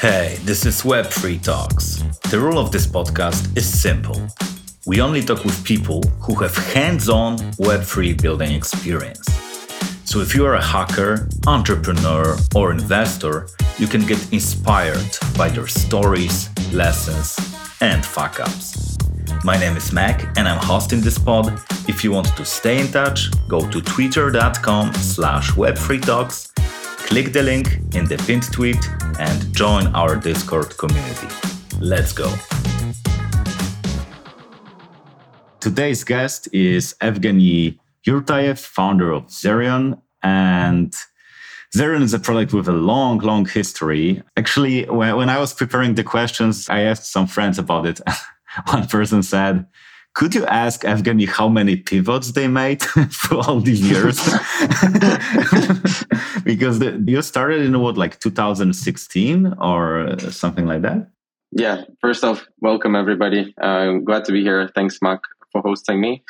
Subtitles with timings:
[0.00, 2.04] Hey, this is Web3 Talks.
[2.30, 4.28] The rule of this podcast is simple.
[4.86, 9.26] We only talk with people who have hands on Web3 building experience.
[10.04, 13.48] So if you are a hacker, entrepreneur, or investor,
[13.80, 17.36] you can get inspired by their stories, lessons,
[17.80, 18.96] and fuck ups.
[19.42, 21.60] My name is Mac and I'm hosting this pod.
[21.88, 26.52] If you want to stay in touch, go to twitter.com slash web3talks,
[27.08, 28.86] click the link in the pinned tweet
[29.18, 31.28] and join our Discord community.
[31.80, 32.30] Let's go.
[35.58, 39.98] Today's guest is Evgeny Yurtaev, founder of Zerion.
[40.22, 40.92] And
[41.74, 44.22] Zerion is a product with a long, long history.
[44.36, 48.02] Actually, when, when I was preparing the questions, I asked some friends about it.
[48.66, 49.64] One person said,
[50.18, 52.82] could you ask Evgeny how many pivots they made
[53.12, 54.16] for all these years?
[56.42, 61.08] because the, you started in what, like 2016 or something like that?
[61.52, 61.84] Yeah.
[62.00, 63.54] First off, welcome everybody.
[63.62, 64.68] Uh, I'm glad to be here.
[64.74, 66.24] Thanks, Mark, for hosting me.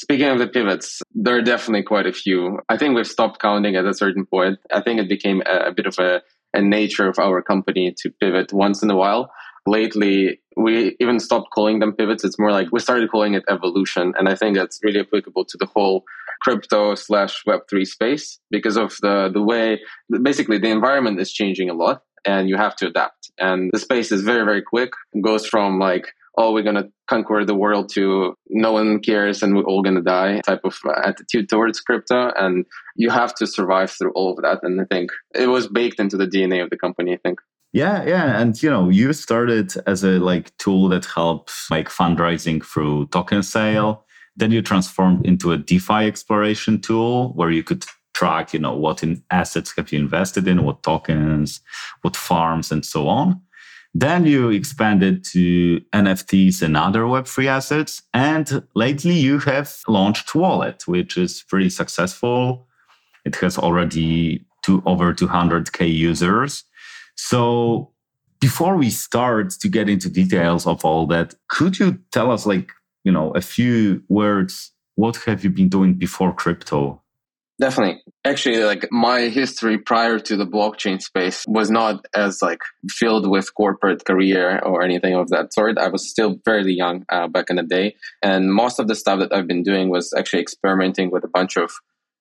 [0.00, 2.60] Speaking of the pivots, there are definitely quite a few.
[2.70, 4.58] I think we've stopped counting at a certain point.
[4.72, 6.22] I think it became a, a bit of a,
[6.54, 9.30] a nature of our company to pivot once in a while.
[9.66, 12.24] Lately, we even stopped calling them pivots.
[12.24, 14.12] It's more like we started calling it evolution.
[14.18, 16.04] And I think that's really applicable to the whole
[16.42, 19.80] crypto slash Web3 space because of the, the way,
[20.22, 23.32] basically, the environment is changing a lot and you have to adapt.
[23.38, 24.92] And the space is very, very quick.
[25.14, 29.42] It goes from like oh, we're going to conquer the world to no one cares
[29.42, 32.32] and we're all going to die type of attitude towards crypto.
[32.36, 34.60] And you have to survive through all of that.
[34.62, 37.40] And I think it was baked into the DNA of the company, I think.
[37.74, 42.64] Yeah, yeah, and you know, you started as a like tool that helps like fundraising
[42.64, 44.04] through token sale.
[44.36, 49.02] Then you transformed into a DeFi exploration tool where you could track, you know, what
[49.02, 51.60] in assets have you invested in, what tokens,
[52.02, 53.40] what farms, and so on.
[53.92, 58.02] Then you expanded to NFTs and other Web3 assets.
[58.12, 62.68] And lately you have launched Wallet, which is pretty successful.
[63.24, 66.62] It has already two, over 200K users.
[67.16, 67.92] So
[68.40, 72.70] before we start to get into details of all that, could you tell us like,
[73.04, 74.72] you know, a few words?
[74.96, 77.02] What have you been doing before crypto?
[77.60, 78.02] Definitely.
[78.24, 83.54] Actually, like my history prior to the blockchain space was not as like filled with
[83.54, 85.78] corporate career or anything of that sort.
[85.78, 87.94] I was still fairly young uh, back in the day.
[88.22, 91.56] And most of the stuff that I've been doing was actually experimenting with a bunch
[91.56, 91.70] of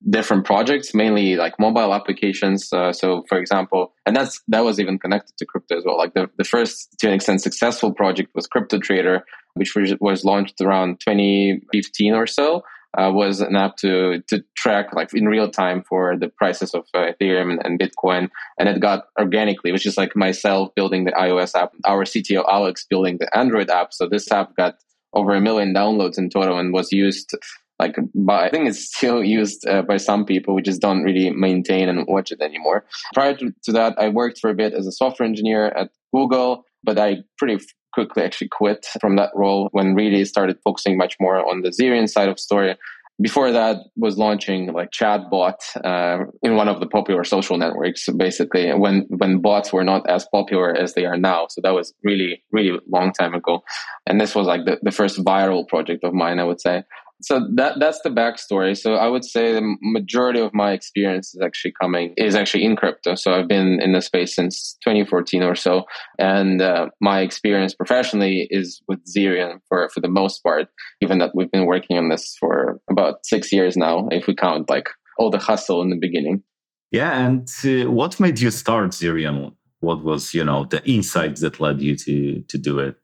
[0.09, 2.71] different projects, mainly like mobile applications.
[2.71, 5.97] Uh, so, for example, and that's that was even connected to crypto as well.
[5.97, 10.61] Like the, the first, to an extent, successful project was Crypto Trader, which was, launched
[10.61, 12.63] around 2015 or so
[12.97, 16.85] uh, was an app to to track like in real time for the prices of
[16.93, 21.11] uh, Ethereum and, and, Bitcoin, and it got organically, which is like myself building the
[21.11, 23.93] iOS app, our CTO Alex building the Android app.
[23.93, 24.75] So this app got
[25.13, 27.35] over a million downloads in total and was used
[27.79, 30.55] like but I think it's still used uh, by some people.
[30.55, 32.85] We just don't really maintain and watch it anymore.
[33.13, 36.65] Prior to, to that, I worked for a bit as a software engineer at Google,
[36.83, 37.63] but I pretty
[37.93, 42.09] quickly actually quit from that role when really started focusing much more on the Zerion
[42.09, 42.75] side of story.
[43.21, 45.53] Before that was launching like chatbot
[45.85, 50.25] uh, in one of the popular social networks, basically when when bots were not as
[50.33, 51.45] popular as they are now.
[51.49, 53.61] So that was really really long time ago,
[54.07, 56.83] and this was like the, the first viral project of mine, I would say
[57.21, 58.77] so that that's the backstory.
[58.77, 62.75] So I would say the majority of my experience is actually coming is actually in
[62.75, 63.15] crypto.
[63.15, 65.83] So I've been in the space since 2014 or so,
[66.19, 70.67] and uh, my experience professionally is with Zerion for for the most part.
[70.99, 74.69] Given that we've been working on this for about six years now, if we count
[74.69, 76.43] like all the hustle in the beginning.
[76.91, 79.55] Yeah, and uh, what made you start Zerion?
[79.79, 82.95] What was you know the insights that led you to to do it?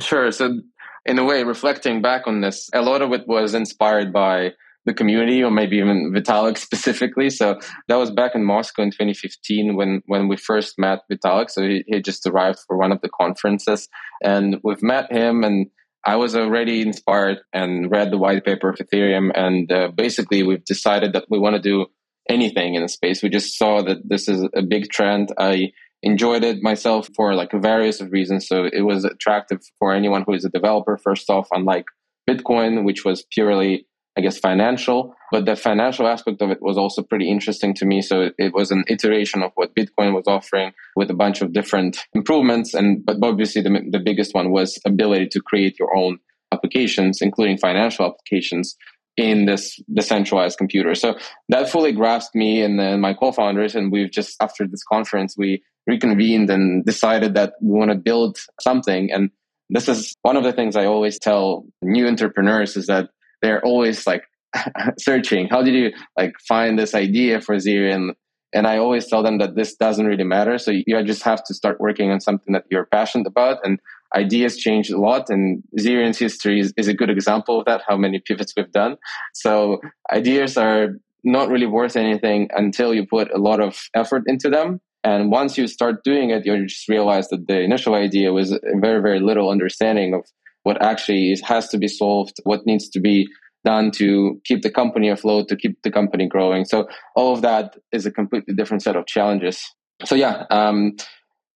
[0.00, 0.30] Sure.
[0.30, 0.60] So
[1.08, 4.52] in a way, reflecting back on this, a lot of it was inspired by
[4.84, 7.30] the community or maybe even Vitalik specifically.
[7.30, 7.58] So
[7.88, 11.50] that was back in Moscow in 2015 when, when we first met Vitalik.
[11.50, 13.88] So he, he just arrived for one of the conferences
[14.22, 15.68] and we've met him and
[16.04, 19.30] I was already inspired and read the white paper of Ethereum.
[19.34, 21.86] And uh, basically we've decided that we want to do
[22.28, 23.22] anything in the space.
[23.22, 25.32] We just saw that this is a big trend.
[25.38, 25.72] I
[26.02, 28.46] enjoyed it myself for like various reasons.
[28.46, 31.86] So it was attractive for anyone who is a developer, first off, unlike
[32.28, 33.86] Bitcoin, which was purely,
[34.16, 35.14] I guess, financial.
[35.32, 38.00] But the financial aspect of it was also pretty interesting to me.
[38.02, 41.98] So it was an iteration of what Bitcoin was offering with a bunch of different
[42.14, 42.74] improvements.
[42.74, 46.18] And but obviously the, the biggest one was ability to create your own
[46.52, 48.76] applications, including financial applications
[49.16, 50.94] in this decentralized computer.
[50.94, 51.18] So
[51.48, 53.74] that fully grasped me and then my co-founders.
[53.74, 58.38] And we've just after this conference, we reconvened and decided that we want to build
[58.60, 59.10] something.
[59.10, 59.30] And
[59.70, 63.10] this is one of the things I always tell new entrepreneurs is that
[63.42, 64.24] they're always like
[64.98, 65.48] searching.
[65.48, 68.10] How did you like find this idea for Zerion?
[68.52, 70.58] And I always tell them that this doesn't really matter.
[70.58, 73.58] So you just have to start working on something that you're passionate about.
[73.62, 73.78] And
[74.16, 75.28] ideas change a lot.
[75.28, 78.96] And Zerion's history is, is a good example of that, how many pivots we've done.
[79.34, 79.80] So
[80.10, 80.88] ideas are
[81.24, 84.80] not really worth anything until you put a lot of effort into them.
[85.04, 89.00] And once you start doing it, you just realize that the initial idea was very,
[89.00, 90.24] very little understanding of
[90.64, 93.28] what actually is, has to be solved, what needs to be
[93.64, 96.64] done to keep the company afloat, to keep the company growing.
[96.64, 99.64] So all of that is a completely different set of challenges.
[100.04, 100.96] So yeah, um,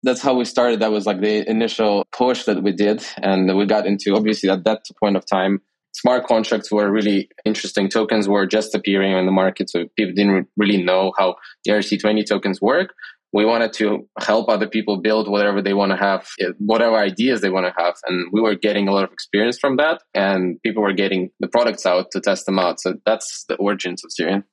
[0.04, 0.80] that's how we started.
[0.80, 4.64] That was like the initial push that we did, and we got into obviously at
[4.66, 5.62] that point of time.
[5.94, 7.90] Smart contracts were really interesting.
[7.90, 11.36] Tokens were just appearing in the market, so people didn't really know how
[11.66, 12.94] the ERC20 tokens work
[13.34, 17.42] we wanted to help other people build whatever they want to have, eh, whatever ideas
[17.42, 17.96] they want to have.
[18.06, 20.02] And we were getting a lot of experience from that.
[20.14, 22.80] And people were getting the products out to test them out.
[22.80, 24.44] So that's the origins of Zerion.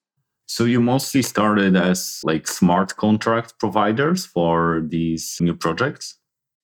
[0.46, 6.16] So you mostly started as like smart contract providers for these new projects?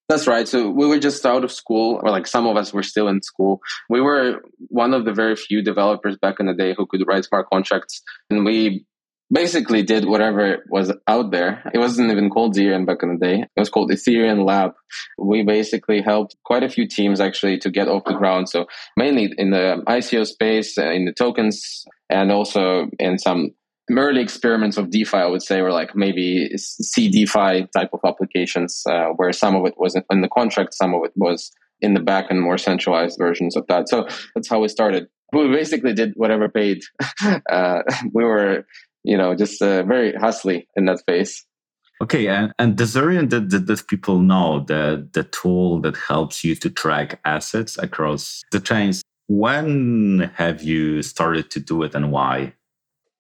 [0.09, 0.47] That's right.
[0.47, 3.23] So we were just out of school, or like some of us were still in
[3.23, 3.61] school.
[3.89, 7.25] We were one of the very few developers back in the day who could write
[7.25, 8.03] smart contracts.
[8.29, 8.87] And we
[9.35, 11.69] basically did whatever was out there.
[11.75, 13.43] It wasn't even called Zerion back in the day.
[13.43, 14.73] It was called Ethereum Lab.
[15.19, 18.49] We basically helped quite a few teams actually to get off the ground.
[18.49, 18.67] So
[18.97, 23.51] mainly in the ICO space, uh, in the tokens, and also in some
[23.91, 29.09] early experiments of DeFi, I would say, were like maybe CeDeFi type of applications, uh,
[29.17, 31.51] where some of it was in the contract, some of it was
[31.81, 33.89] in the back and more centralized versions of that.
[33.89, 35.09] So that's how we started.
[35.33, 36.83] We basically did whatever paid.
[37.51, 37.83] uh,
[38.13, 38.65] we were
[39.05, 41.45] you know, just uh, very hustly in that space.
[42.03, 46.69] Okay, and, and that, that, that people know the the tool that helps you to
[46.69, 49.03] track assets across the chains.
[49.27, 52.55] When have you started to do it and why?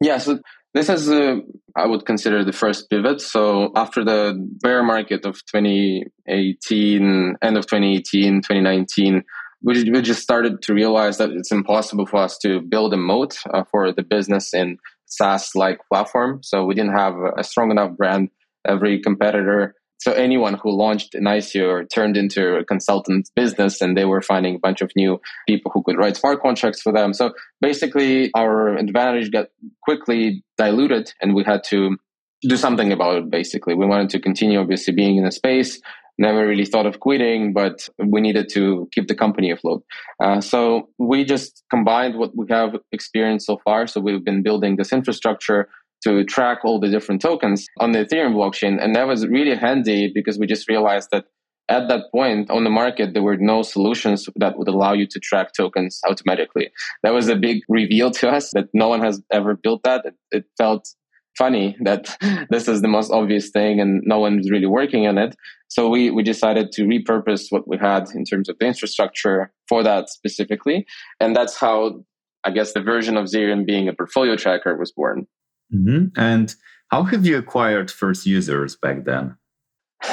[0.01, 0.41] Yeah, so
[0.75, 1.37] this is, uh,
[1.77, 3.21] I would consider the first pivot.
[3.21, 9.23] So after the bear market of 2018, end of 2018, 2019,
[9.63, 13.39] we, we just started to realize that it's impossible for us to build a moat
[13.55, 14.79] uh, for the business in
[15.17, 16.41] SaaS like platform.
[16.43, 18.31] So we didn't have a strong enough brand.
[18.67, 19.75] Every competitor,
[20.05, 24.21] so anyone who launched an ICO or turned into a consultant business and they were
[24.21, 25.19] finding a bunch of new
[25.49, 27.15] people who could write smart contracts for them.
[27.15, 27.33] So
[27.63, 29.47] basically our advantage got
[29.83, 31.97] quickly diluted and we had to
[32.43, 33.75] do something about it basically.
[33.75, 35.81] We wanted to continue obviously being in the space
[36.19, 39.85] never really thought of quitting, but we needed to keep the company afloat.
[40.23, 43.87] Uh, so we just combined what we have experienced so far.
[43.87, 45.69] So we've been building this infrastructure
[46.05, 48.83] to track all the different tokens on the Ethereum blockchain.
[48.83, 51.25] And that was really handy because we just realized that
[51.69, 55.19] at that point on the market, there were no solutions that would allow you to
[55.19, 56.71] track tokens automatically.
[57.03, 60.05] That was a big reveal to us that no one has ever built that.
[60.05, 60.95] It, it felt
[61.37, 62.17] funny that
[62.51, 65.35] this is the most obvious thing and no one's really working on it.
[65.69, 69.83] So we, we decided to repurpose what we had in terms of the infrastructure for
[69.83, 70.87] that specifically.
[71.21, 72.05] And that's how
[72.45, 75.27] I guess the version of Zerion being a portfolio tracker was born.
[75.75, 76.21] Mm-hmm.
[76.21, 76.55] And
[76.91, 79.37] how have you acquired first users back then?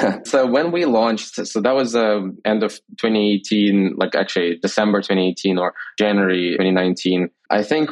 [0.24, 5.58] so when we launched, so that was uh, end of 2018, like actually December 2018
[5.58, 7.28] or January 2019.
[7.50, 7.90] I think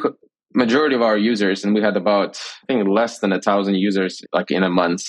[0.53, 4.21] majority of our users, and we had about, I think, less than a thousand users
[4.33, 5.03] like in a month.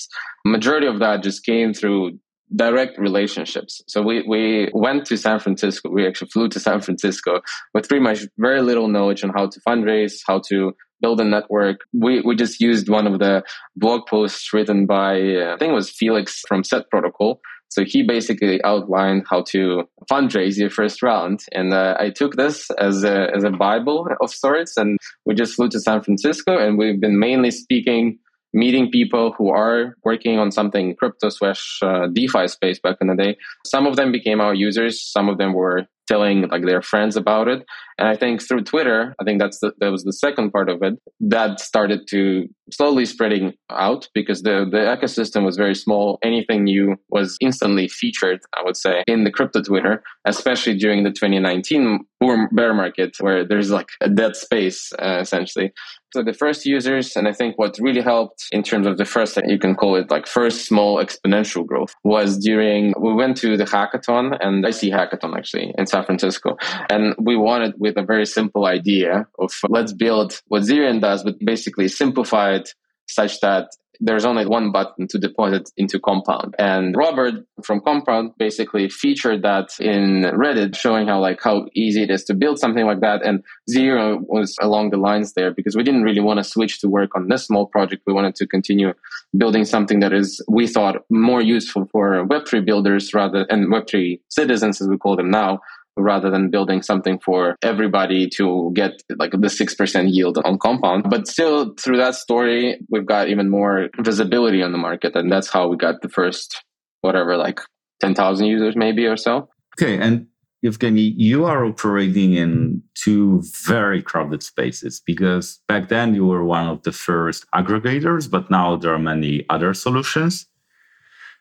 [0.45, 2.19] Majority of that just came through
[2.55, 3.81] direct relationships.
[3.89, 5.89] So we, we went to San Francisco.
[5.89, 7.41] We actually flew to San Francisco
[7.73, 11.81] with pretty much very little knowledge on how to fundraise, how to build a network.
[11.93, 13.43] We, we just used one of the
[13.75, 17.41] blog posts written by, uh, I think it was Felix from Set Protocol.
[17.73, 21.41] So he basically outlined how to fundraise your first round.
[21.53, 24.77] And uh, I took this as a, as a Bible of sorts.
[24.77, 28.19] And we just flew to San Francisco and we've been mainly speaking
[28.55, 33.15] meeting people who are working on something crypto slash uh, DeFi space back in the
[33.15, 33.39] day.
[33.65, 35.03] Some of them became our users.
[35.03, 37.65] Some of them were telling like their friends about it.
[37.99, 40.83] And I think through Twitter, I think that's the, that was the second part of
[40.83, 46.19] it that started to slowly spreading out because the, the ecosystem was very small.
[46.23, 51.11] Anything new was instantly featured, I would say, in the crypto Twitter, especially during the
[51.11, 55.73] 2019 boom bear market where there's like a dead space uh, essentially.
[56.13, 59.39] So the first users, and I think what really helped in terms of the first,
[59.47, 63.65] you can call it like first small exponential growth was during, we went to the
[63.65, 66.57] hackathon and i see hackathon actually in San Francisco.
[66.91, 71.39] And we wanted with a very simple idea of let's build what Zerion does, but
[71.41, 72.65] basically simplified
[73.07, 73.69] such that
[74.05, 76.57] there's only one button to deposit into Compound.
[76.59, 82.11] And Robert from Compound basically featured that in Reddit, showing how like how easy it
[82.11, 83.25] is to build something like that.
[83.25, 86.89] And Zero was along the lines there because we didn't really want to switch to
[86.89, 88.03] work on this small project.
[88.05, 88.93] We wanted to continue
[89.39, 94.83] building something that is, we thought, more useful for Web3 builders rather and Web3 citizens,
[94.83, 95.61] as we call them now,
[95.97, 101.07] rather than building something for everybody to get like the 6% yield on compound.
[101.09, 105.15] But still, through that story, we've got even more visibility on the market.
[105.17, 106.63] And that's how we got the first,
[107.03, 107.61] whatever, like
[108.01, 109.49] 10,000 users maybe or so.
[109.79, 109.99] Okay.
[109.99, 110.27] And
[110.65, 116.69] Evgeny, you are operating in two very crowded spaces because back then you were one
[116.69, 120.47] of the first aggregators, but now there are many other solutions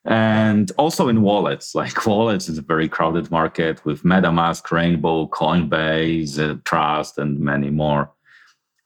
[0.06, 6.40] and also in wallets like wallets is a very crowded market with metamask rainbow coinbase
[6.40, 8.12] uh, trust and many more.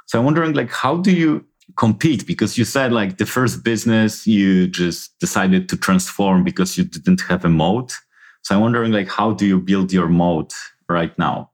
[0.08, 1.46] So i'm wondering like how do you
[1.78, 2.28] compete?
[2.28, 7.22] Because you said like the first business you just decided to transform because you didn't
[7.22, 7.96] have a moat.
[8.44, 10.54] So i'm wondering like how do you build your moat
[10.90, 11.52] right now?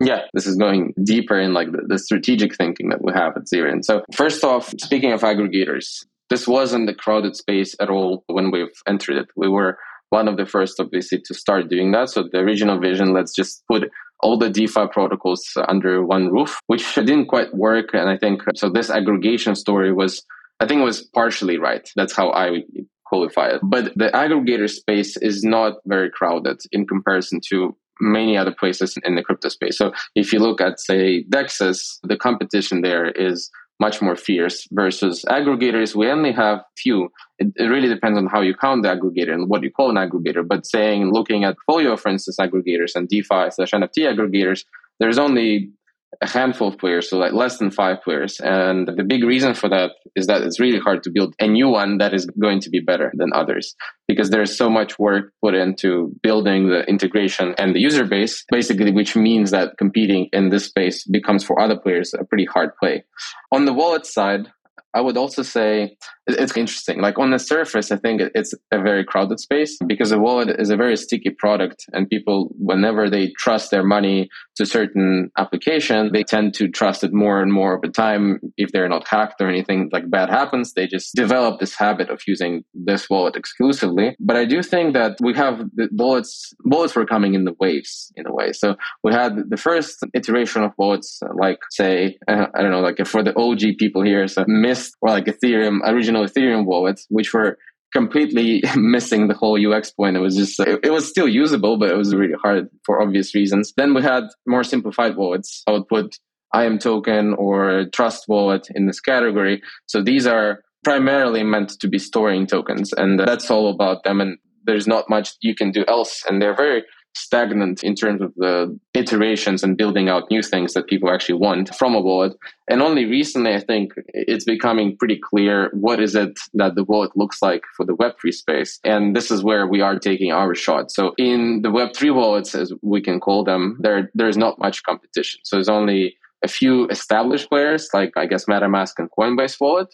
[0.00, 3.44] Yeah, this is going deeper in like the, the strategic thinking that we have at
[3.44, 3.82] Zerion.
[3.82, 8.68] So first off, speaking of aggregators, this wasn't a crowded space at all when we've
[8.86, 9.28] entered it.
[9.36, 9.78] We were
[10.10, 12.10] one of the first, obviously, to start doing that.
[12.10, 13.90] So the original vision, let's just put
[14.20, 17.92] all the DeFi protocols under one roof, which didn't quite work.
[17.92, 18.70] And I think so.
[18.70, 20.24] This aggregation story was,
[20.60, 21.88] I think, was partially right.
[21.96, 22.62] That's how I
[23.04, 23.60] qualify it.
[23.62, 29.14] But the aggregator space is not very crowded in comparison to many other places in
[29.14, 29.78] the crypto space.
[29.78, 35.24] So if you look at, say, Dexes, the competition there is much more fierce versus
[35.28, 35.94] aggregators.
[35.94, 37.10] We only have few.
[37.38, 39.96] It, it, really depends on how you count the aggregator and what you call an
[39.96, 44.64] aggregator but saying looking at folio for instance aggregators and defi slash nft aggregators
[44.98, 45.70] there's only
[46.20, 48.40] a handful of players, so like less than five players.
[48.40, 51.68] And the big reason for that is that it's really hard to build a new
[51.68, 53.74] one that is going to be better than others
[54.08, 58.92] because there's so much work put into building the integration and the user base, basically,
[58.92, 63.04] which means that competing in this space becomes for other players a pretty hard play.
[63.52, 64.48] On the wallet side,
[64.94, 65.96] I would also say
[66.26, 67.00] it's interesting.
[67.00, 70.70] Like on the surface, I think it's a very crowded space because a wallet is
[70.70, 76.24] a very sticky product, and people, whenever they trust their money to certain application, they
[76.24, 78.40] tend to trust it more and more over time.
[78.56, 82.20] If they're not hacked or anything like bad happens, they just develop this habit of
[82.26, 84.16] using this wallet exclusively.
[84.18, 86.52] But I do think that we have the wallets.
[86.64, 88.52] Wallets were coming in the waves in a way.
[88.52, 92.98] So we had the first iteration of wallets, like say, uh, I don't know, like
[93.06, 97.58] for the OG people here, so Mist or like Ethereum, original Ethereum wallets, which were
[97.92, 100.16] completely missing the whole UX point.
[100.16, 103.34] It was just, it, it, was still usable, but it was really hard for obvious
[103.34, 103.72] reasons.
[103.76, 105.62] Then we had more simplified wallets.
[105.66, 106.16] I would put
[106.54, 109.62] imToken or trust wallet in this category.
[109.86, 114.20] So these are primarily meant to be storing tokens and that's all about them.
[114.20, 116.22] And there's not much you can do else.
[116.28, 116.84] And they're very
[117.16, 121.74] stagnant in terms of the iterations and building out new things that people actually want
[121.74, 122.34] from a wallet.
[122.68, 127.16] And only recently, I think it's becoming pretty clear what is it that the wallet
[127.16, 128.78] looks like for the Web3 space.
[128.84, 130.90] And this is where we are taking our shot.
[130.90, 135.40] So in the Web3 wallets, as we can call them, there there's not much competition.
[135.44, 139.88] So there's only a few established players like I guess MetaMask and Coinbase wallet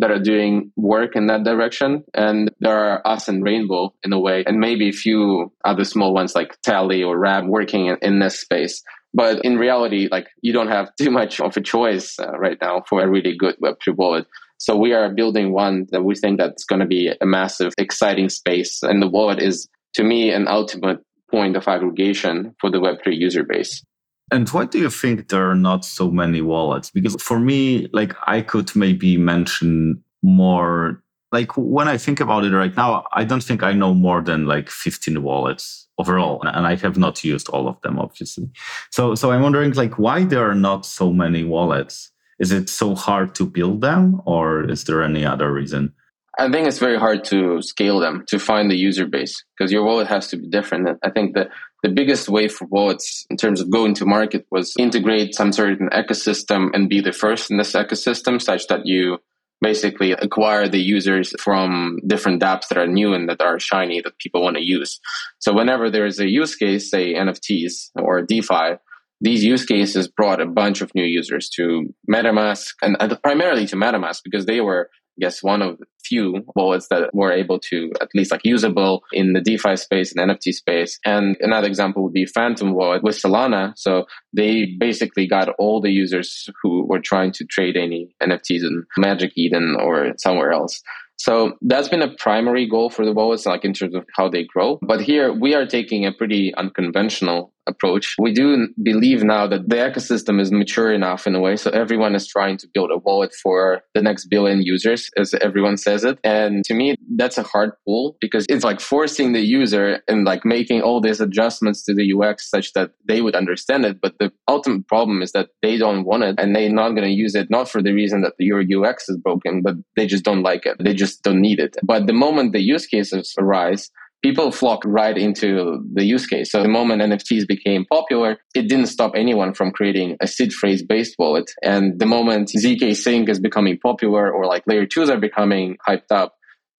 [0.00, 2.04] that are doing work in that direction.
[2.14, 6.14] And there are us and Rainbow in a way, and maybe a few other small
[6.14, 8.82] ones like Tally or Rab working in, in this space.
[9.14, 12.84] But in reality, like you don't have too much of a choice uh, right now
[12.88, 14.26] for a really good Web3 wallet.
[14.58, 18.28] So we are building one that we think that's going to be a massive, exciting
[18.28, 18.82] space.
[18.82, 20.98] And the wallet is, to me, an ultimate
[21.30, 23.82] point of aggregation for the Web3 user base.
[24.30, 26.90] And why do you think there are not so many wallets?
[26.90, 31.02] Because for me, like I could maybe mention more.
[31.32, 34.46] Like when I think about it right now, I don't think I know more than
[34.46, 36.42] like 15 wallets overall.
[36.42, 38.50] And I have not used all of them, obviously.
[38.90, 42.10] So, so I'm wondering like why there are not so many wallets?
[42.38, 45.92] Is it so hard to build them or is there any other reason?
[46.38, 49.84] I think it's very hard to scale them to find the user base because your
[49.84, 50.98] wallet has to be different.
[51.02, 51.48] I think that
[51.82, 55.88] the biggest way for wallets in terms of going to market was integrate some certain
[55.90, 59.18] ecosystem and be the first in this ecosystem such that you
[59.60, 64.18] basically acquire the users from different dApps that are new and that are shiny that
[64.18, 65.00] people want to use.
[65.38, 68.78] So whenever there is a use case, say NFTs or DeFi,
[69.20, 74.20] these use cases brought a bunch of new users to MetaMask and primarily to MetaMask
[74.22, 78.30] because they were guess one of the few wallets that were able to at least
[78.30, 80.98] like usable in the DeFi space and NFT space.
[81.04, 83.72] And another example would be Phantom Wallet with Solana.
[83.76, 88.84] So they basically got all the users who were trying to trade any NFTs in
[88.96, 90.82] Magic Eden or somewhere else.
[91.18, 94.44] So that's been a primary goal for the wallets, like in terms of how they
[94.44, 94.78] grow.
[94.82, 98.16] But here we are taking a pretty unconventional approach.
[98.18, 101.56] We do believe now that the ecosystem is mature enough in a way.
[101.56, 105.76] So everyone is trying to build a wallet for the next billion users, as everyone
[105.76, 106.18] says it.
[106.24, 110.44] And to me, that's a hard pull because it's like forcing the user and like
[110.44, 114.00] making all these adjustments to the UX such that they would understand it.
[114.00, 117.14] But the ultimate problem is that they don't want it and they're not going to
[117.14, 120.42] use it, not for the reason that your UX is broken, but they just don't
[120.42, 120.76] like it.
[120.80, 121.76] They just don't need it.
[121.82, 123.90] But the moment the use cases arise,
[124.22, 126.50] people flock right into the use case.
[126.50, 130.82] So the moment NFTs became popular, it didn't stop anyone from creating a seed phrase
[130.82, 131.50] based wallet.
[131.62, 136.10] And the moment ZK Sync is becoming popular or like layer twos are becoming hyped
[136.10, 136.34] up,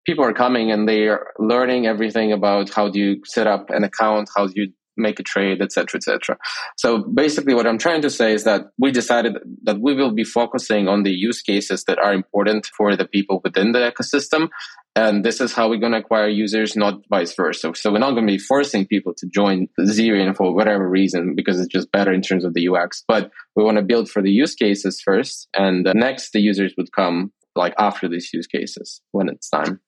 [0.06, 3.84] people are coming and they are learning everything about how do you set up an
[3.84, 6.38] account, how do you make a trade, etc., etc.
[6.78, 10.24] So basically, what I'm trying to say is that we decided that we will be
[10.24, 14.50] focusing on the use cases that are important for the people within the ecosystem,
[14.96, 17.72] and this is how we're going to acquire users, not vice versa.
[17.76, 21.60] So we're not going to be forcing people to join Zerion for whatever reason because
[21.60, 23.04] it's just better in terms of the UX.
[23.08, 26.74] But we want to build for the use cases first, and uh, next the users
[26.78, 29.80] would come like after these use cases when it's time.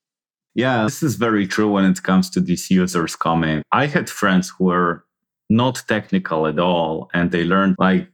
[0.54, 3.64] Yeah, this is very true when it comes to these users coming.
[3.72, 5.06] I had friends who were
[5.50, 8.08] not technical at all, and they learned like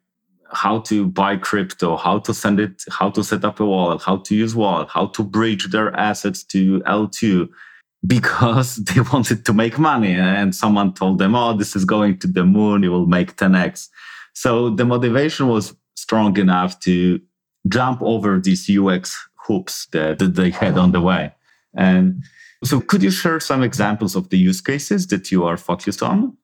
[0.52, 4.18] how to buy crypto, how to send it, how to set up a wallet, how
[4.18, 7.50] to use wallet, how to bridge their assets to L2
[8.08, 10.14] because they wanted to make money.
[10.14, 13.90] And someone told them, oh, this is going to the moon, you will make 10x.
[14.34, 17.20] So the motivation was strong enough to
[17.68, 19.18] jump over these UX
[19.48, 21.34] hoops that, that they had on the way.
[21.76, 22.24] And
[22.64, 26.38] so could you share some examples of the use cases that you are focused on?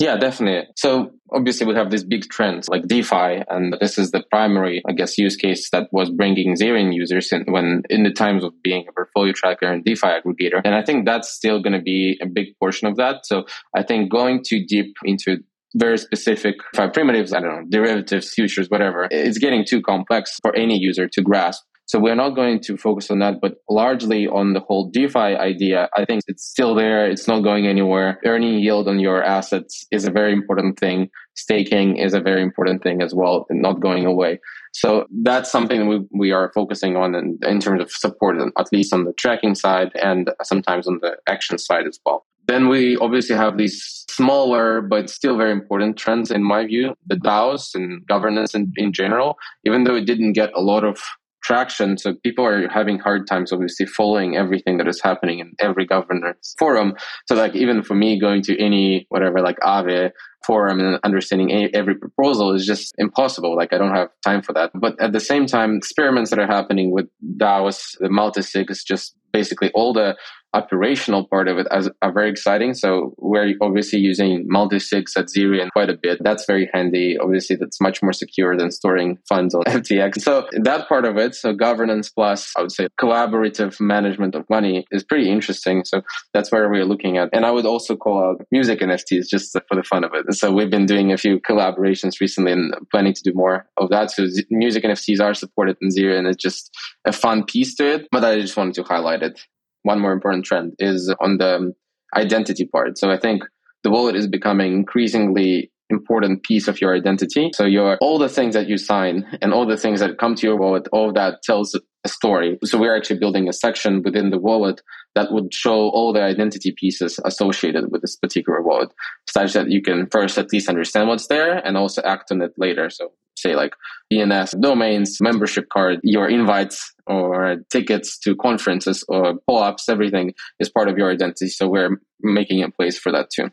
[0.00, 0.66] Yeah, definitely.
[0.76, 4.92] So obviously we have these big trends like DeFi, and this is the primary, I
[4.92, 8.86] guess, use case that was bringing Zerion users in when in the times of being
[8.88, 10.62] a portfolio tracker and DeFi aggregator.
[10.64, 13.26] And I think that's still going to be a big portion of that.
[13.26, 13.44] So
[13.76, 15.40] I think going too deep into
[15.76, 20.78] very specific primitives, I don't know, derivatives, futures, whatever, it's getting too complex for any
[20.78, 21.62] user to grasp.
[21.90, 25.88] So we're not going to focus on that, but largely on the whole DeFi idea.
[25.96, 27.10] I think it's still there.
[27.10, 28.20] It's not going anywhere.
[28.24, 31.10] Earning yield on your assets is a very important thing.
[31.34, 34.38] Staking is a very important thing as well, and not going away.
[34.72, 38.94] So that's something we, we are focusing on in, in terms of support, at least
[38.94, 42.24] on the tracking side and sometimes on the action side as well.
[42.46, 47.16] Then we obviously have these smaller but still very important trends in my view, the
[47.16, 51.00] DAOs and governance in, in general, even though it didn't get a lot of
[51.42, 51.98] traction.
[51.98, 56.54] So people are having hard times, obviously, following everything that is happening in every governance
[56.58, 56.94] forum.
[57.28, 60.10] So, like, even for me, going to any whatever, like Aave
[60.46, 63.56] forum and understanding every proposal is just impossible.
[63.56, 64.70] Like, I don't have time for that.
[64.74, 69.16] But at the same time, experiments that are happening with DAOs, the multisig is just
[69.32, 70.16] basically all the
[70.54, 72.74] operational part of it as, are very exciting.
[72.74, 76.18] So we're obviously using multi-sigs at Zerion quite a bit.
[76.22, 77.16] That's very handy.
[77.18, 80.20] Obviously, that's much more secure than storing funds on FTX.
[80.20, 84.86] So that part of it, so governance plus, I would say, collaborative management of money
[84.90, 85.84] is pretty interesting.
[85.84, 87.30] So that's where we're looking at.
[87.32, 90.34] And I would also call out music NFTs just for the fun of it.
[90.34, 94.10] So we've been doing a few collaborations recently and planning to do more of that.
[94.10, 98.08] So music NFTs are supported in Zerion it's just a fun piece to it.
[98.10, 99.40] But I just wanted to highlight it
[99.82, 101.74] one more important trend is on the
[102.14, 102.98] identity part.
[102.98, 103.42] So I think
[103.82, 107.50] the wallet is becoming increasingly important piece of your identity.
[107.54, 110.46] So your all the things that you sign and all the things that come to
[110.46, 112.58] your wallet, all that tells a story.
[112.64, 114.80] So we're actually building a section within the wallet
[115.14, 118.90] that would show all the identity pieces associated with this particular wallet,
[119.28, 122.52] such that you can first at least understand what's there and also act on it
[122.56, 122.88] later.
[122.88, 123.74] So say like
[124.12, 130.88] DNS domains, membership card, your invites or tickets to conferences or pull-ups, everything is part
[130.88, 131.48] of your identity.
[131.48, 133.50] So we're making a place for that too.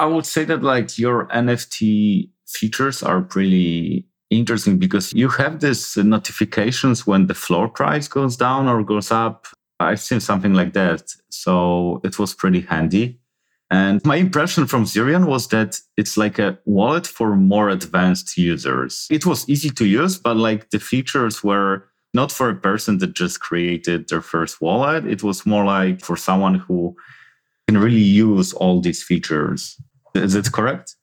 [0.00, 5.94] I would say that like your NFT features are pretty interesting because you have these
[5.98, 9.46] notifications when the floor price goes down or goes up.
[9.78, 11.12] I've seen something like that.
[11.30, 13.20] So it was pretty handy.
[13.70, 19.06] And my impression from Zerion was that it's like a wallet for more advanced users.
[19.10, 21.84] It was easy to use, but like the features were
[22.14, 25.06] not for a person that just created their first wallet.
[25.06, 26.96] It was more like for someone who
[27.68, 29.76] can really use all these features.
[30.14, 30.96] Is it correct?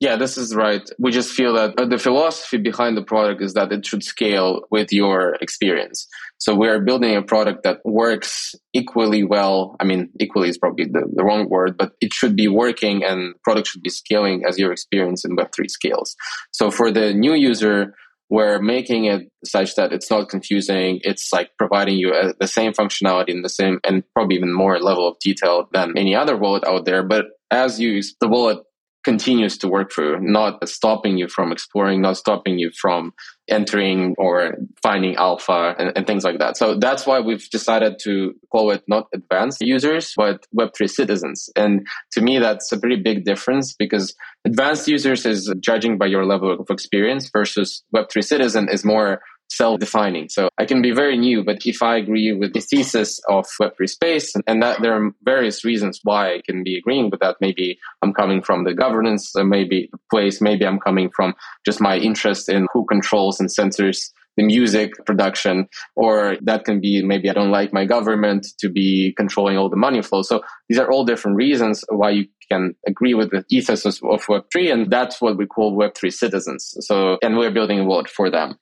[0.00, 0.88] Yeah, this is right.
[0.98, 4.62] We just feel that uh, the philosophy behind the product is that it should scale
[4.70, 6.08] with your experience.
[6.38, 9.76] So we're building a product that works equally well.
[9.78, 13.34] I mean, equally is probably the, the wrong word, but it should be working and
[13.42, 16.16] product should be scaling as your experience in Web3 scales.
[16.50, 17.94] So for the new user,
[18.30, 21.00] we're making it such that it's not confusing.
[21.02, 24.80] It's like providing you a, the same functionality in the same and probably even more
[24.80, 27.02] level of detail than any other wallet out there.
[27.02, 28.58] But as you the wallet
[29.04, 33.12] continues to work through, not stopping you from exploring, not stopping you from
[33.48, 36.56] entering or finding alpha and, and, things like that.
[36.56, 41.48] So that's why we've decided to call it not advanced users, but Web3 citizens.
[41.56, 46.24] And to me, that's a pretty big difference because advanced users is judging by your
[46.24, 50.28] level of experience versus Web3 citizen is more self-defining.
[50.28, 53.88] So I can be very new, but if I agree with the thesis of Web3
[53.88, 57.36] space, and that there are various reasons why I can be agreeing with that.
[57.40, 61.34] Maybe I'm coming from the governance, maybe the place, maybe I'm coming from
[61.64, 67.02] just my interest in who controls and censors the music production, or that can be
[67.02, 70.22] maybe I don't like my government to be controlling all the money flow.
[70.22, 74.72] So these are all different reasons why you can agree with the ethos of Web3,
[74.72, 76.74] and that's what we call Web3 citizens.
[76.80, 78.56] So, and we're building a wallet for them.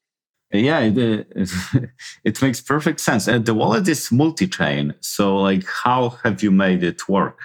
[0.53, 1.81] Yeah, it, uh,
[2.25, 3.29] it makes perfect sense.
[3.29, 4.95] And the wallet is multi-chain.
[5.01, 7.39] So like how have you made it work?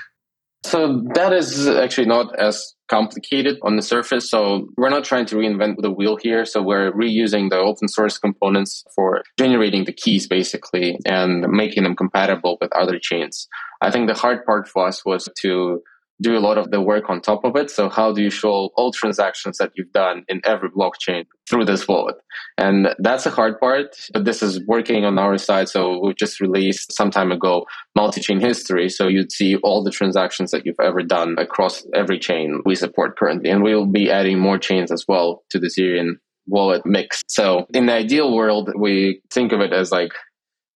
[0.65, 4.29] So that is actually not as complicated on the surface.
[4.29, 6.45] So we're not trying to reinvent the wheel here.
[6.45, 11.95] So we're reusing the open source components for generating the keys basically and making them
[11.95, 13.47] compatible with other chains.
[13.81, 15.81] I think the hard part for us was to
[16.21, 17.69] do a lot of the work on top of it.
[17.69, 21.87] So how do you show all transactions that you've done in every blockchain through this
[21.87, 22.15] wallet?
[22.57, 25.69] And that's a hard part, but this is working on our side.
[25.69, 28.89] So we just released some time ago multi-chain history.
[28.89, 33.17] So you'd see all the transactions that you've ever done across every chain we support
[33.17, 33.49] currently.
[33.49, 37.21] And we will be adding more chains as well to the Zerion wallet mix.
[37.27, 40.11] So in the ideal world, we think of it as like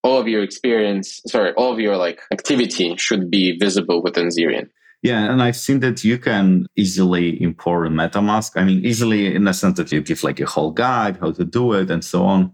[0.04, 4.70] all of your experience, sorry, all of your like activity should be visible within Zerion.
[5.04, 8.52] Yeah, and I've seen that you can easily import a MetaMask.
[8.56, 11.46] I mean, easily in the sense that you give like a whole guide, how to
[11.46, 12.52] do it, and so on.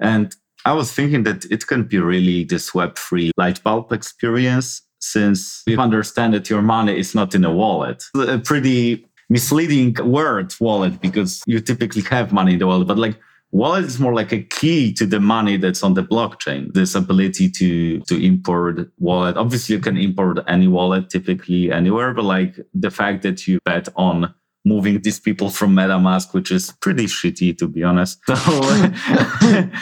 [0.00, 5.62] And I was thinking that it can be really this web-free light bulb experience since
[5.66, 8.04] you understand that your money is not in a wallet.
[8.14, 13.18] A pretty misleading word, wallet, because you typically have money in the wallet, but like
[13.52, 16.72] Wallet is more like a key to the money that's on the blockchain.
[16.72, 19.36] This ability to, to import wallet.
[19.36, 23.88] Obviously, you can import any wallet typically anywhere, but like the fact that you bet
[23.94, 24.34] on
[24.64, 28.20] moving these people from MetaMask, which is pretty shitty to be honest.
[28.28, 28.36] So,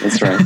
[0.00, 0.40] That's right.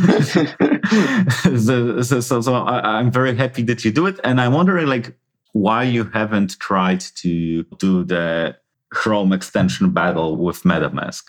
[1.59, 4.87] so, so, so, so I, I'm very happy that you do it, and I'm wondering
[4.87, 5.17] like
[5.53, 8.57] why you haven't tried to do the
[8.91, 11.23] Chrome extension battle with MetaMask.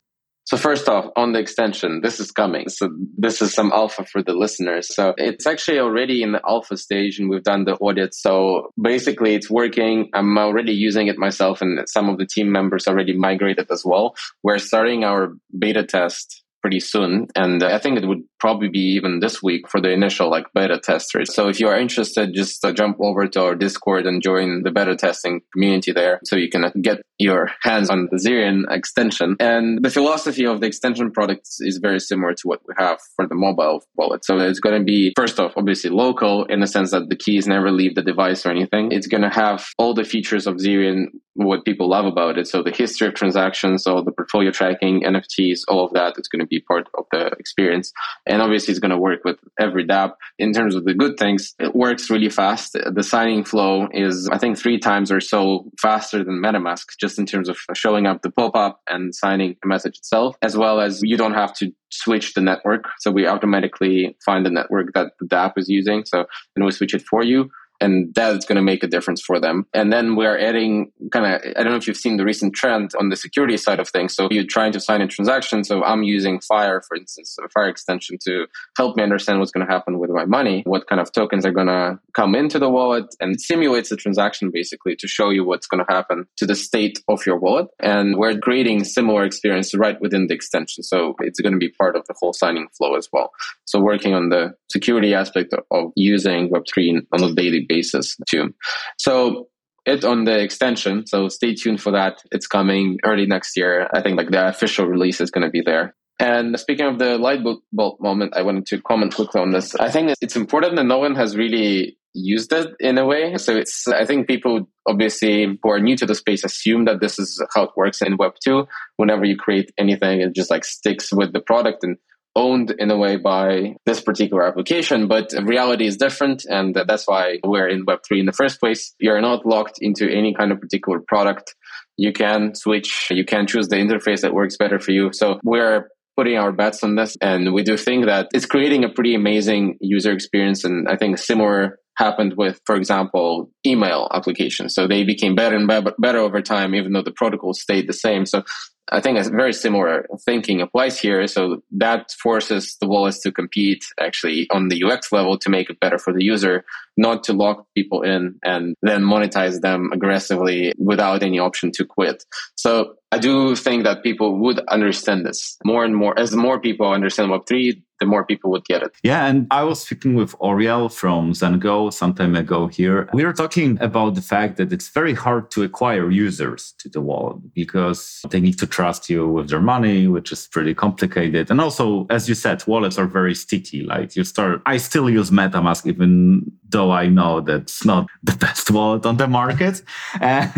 [0.46, 2.70] So first off, on the extension, this is coming.
[2.70, 4.94] So this is some alpha for the listeners.
[4.94, 8.14] So it's actually already in the alpha stage and we've done the audit.
[8.14, 10.10] So basically it's working.
[10.14, 14.16] I'm already using it myself and some of the team members already migrated as well.
[14.44, 17.28] We're starting our beta test pretty soon.
[17.36, 20.80] And I think it would probably be even this week for the initial like beta
[20.80, 21.32] testers.
[21.32, 24.72] So if you are interested, just uh, jump over to our Discord and join the
[24.72, 29.36] beta testing community there so you can get your hands on the Zerion extension.
[29.40, 33.28] And the philosophy of the extension products is very similar to what we have for
[33.28, 34.26] the mobile wallet.
[34.26, 37.46] So it's going to be, first off, obviously local in the sense that the keys
[37.46, 38.92] never leave the device or anything.
[38.92, 42.48] It's going to have all the features of Zerion, what people love about it.
[42.48, 46.18] So the history of transactions, all the portfolio tracking, NFTs, all of that.
[46.18, 47.92] It's going to be part of the experience.
[48.26, 50.14] And obviously, it's going to work with every dApp.
[50.40, 52.74] In terms of the good things, it works really fast.
[52.74, 57.26] The signing flow is, I think, three times or so faster than MetaMask, just in
[57.26, 61.02] terms of showing up the pop up and signing a message itself, as well as
[61.04, 62.86] you don't have to switch the network.
[63.00, 66.06] So we automatically find the network that the dApp is using.
[66.06, 67.50] So then we switch it for you
[67.82, 69.66] and that's going to make a difference for them.
[69.74, 72.92] And then we're adding kind of, I don't know if you've seen the recent trend
[73.00, 74.16] on the security side of things.
[74.16, 75.64] So you're trying to sign a transaction.
[75.64, 79.66] So I'm using Fire, for instance, a Fire extension to help me understand what's going
[79.66, 82.70] to happen with my money, what kind of tokens are going to come into the
[82.70, 86.56] wallet and simulates the transaction basically to show you what's going to happen to the
[86.56, 87.68] state of your wallet.
[87.80, 90.84] And we're creating similar experience right within the extension.
[90.84, 93.32] So it's going to be part of the whole signing flow as well.
[93.66, 98.54] So working on the security aspect of using Web3 on a daily basis too.
[98.98, 99.48] So
[99.86, 101.06] it on the extension.
[101.06, 102.18] So stay tuned for that.
[102.32, 103.88] It's coming early next year.
[103.94, 105.96] I think like the official release is going to be there.
[106.18, 109.76] And speaking of the light bulb moment, I wanted to comment quickly on this.
[109.76, 113.36] I think it's important that no one has really used it in a way.
[113.38, 117.20] So it's, I think people obviously who are new to the space assume that this
[117.20, 118.66] is how it works in Web 2.
[118.96, 121.98] Whenever you create anything, it just like sticks with the product and
[122.36, 126.46] owned in a way by this particular application, but reality is different.
[126.46, 128.94] And that's why we're in Web3 in the first place.
[129.00, 131.56] You're not locked into any kind of particular product.
[131.98, 135.14] You can switch, you can choose the interface that works better for you.
[135.14, 137.16] So we're putting our bets on this.
[137.22, 140.64] And we do think that it's creating a pretty amazing user experience.
[140.64, 144.76] And I think similar happened with, for example, email applications.
[144.76, 145.68] So they became better and
[145.98, 148.26] better over time, even though the protocol stayed the same.
[148.26, 148.44] So
[148.92, 151.26] I think a very similar thinking applies here.
[151.28, 155.80] So that forces the wallets to compete actually on the UX level to make it
[155.80, 156.64] better for the user,
[156.96, 162.24] not to lock people in and then monetize them aggressively without any option to quit.
[162.56, 166.18] So I do think that people would understand this more and more.
[166.20, 168.94] As more people understand Web3, the more people would get it.
[169.04, 173.10] Yeah, and I was speaking with Ouriel from ZenGo some time ago here.
[173.14, 177.02] We were talking about the fact that it's very hard to acquire users to the
[177.02, 181.50] wallet because they need to trust you with their money, which is pretty complicated.
[181.50, 183.84] And also, as you said, wallets are very sticky.
[183.84, 188.72] Like you start, I still use MetaMask, even though I know that's not the best
[188.72, 189.82] wallet on the market.
[190.20, 190.52] And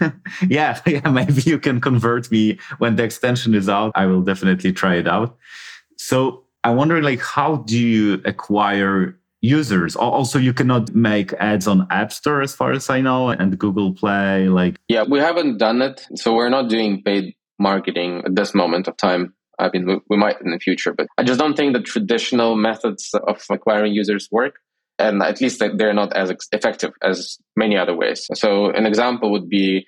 [0.48, 3.92] yeah, yeah, maybe you can convert me when the extension is out.
[3.94, 5.36] I will definitely try it out.
[5.96, 9.94] So I'm wondering, like, how do you acquire users?
[9.96, 13.92] Also, you cannot make ads on App Store, as far as I know, and Google
[13.92, 14.48] Play.
[14.48, 18.88] Like, yeah, we haven't done it, so we're not doing paid marketing at this moment
[18.88, 19.34] of time.
[19.58, 23.10] I mean, we, might in the future, but I just don't think the traditional methods
[23.14, 24.56] of acquiring users work.
[24.98, 28.28] And at least they're not as effective as many other ways.
[28.34, 29.86] So, an example would be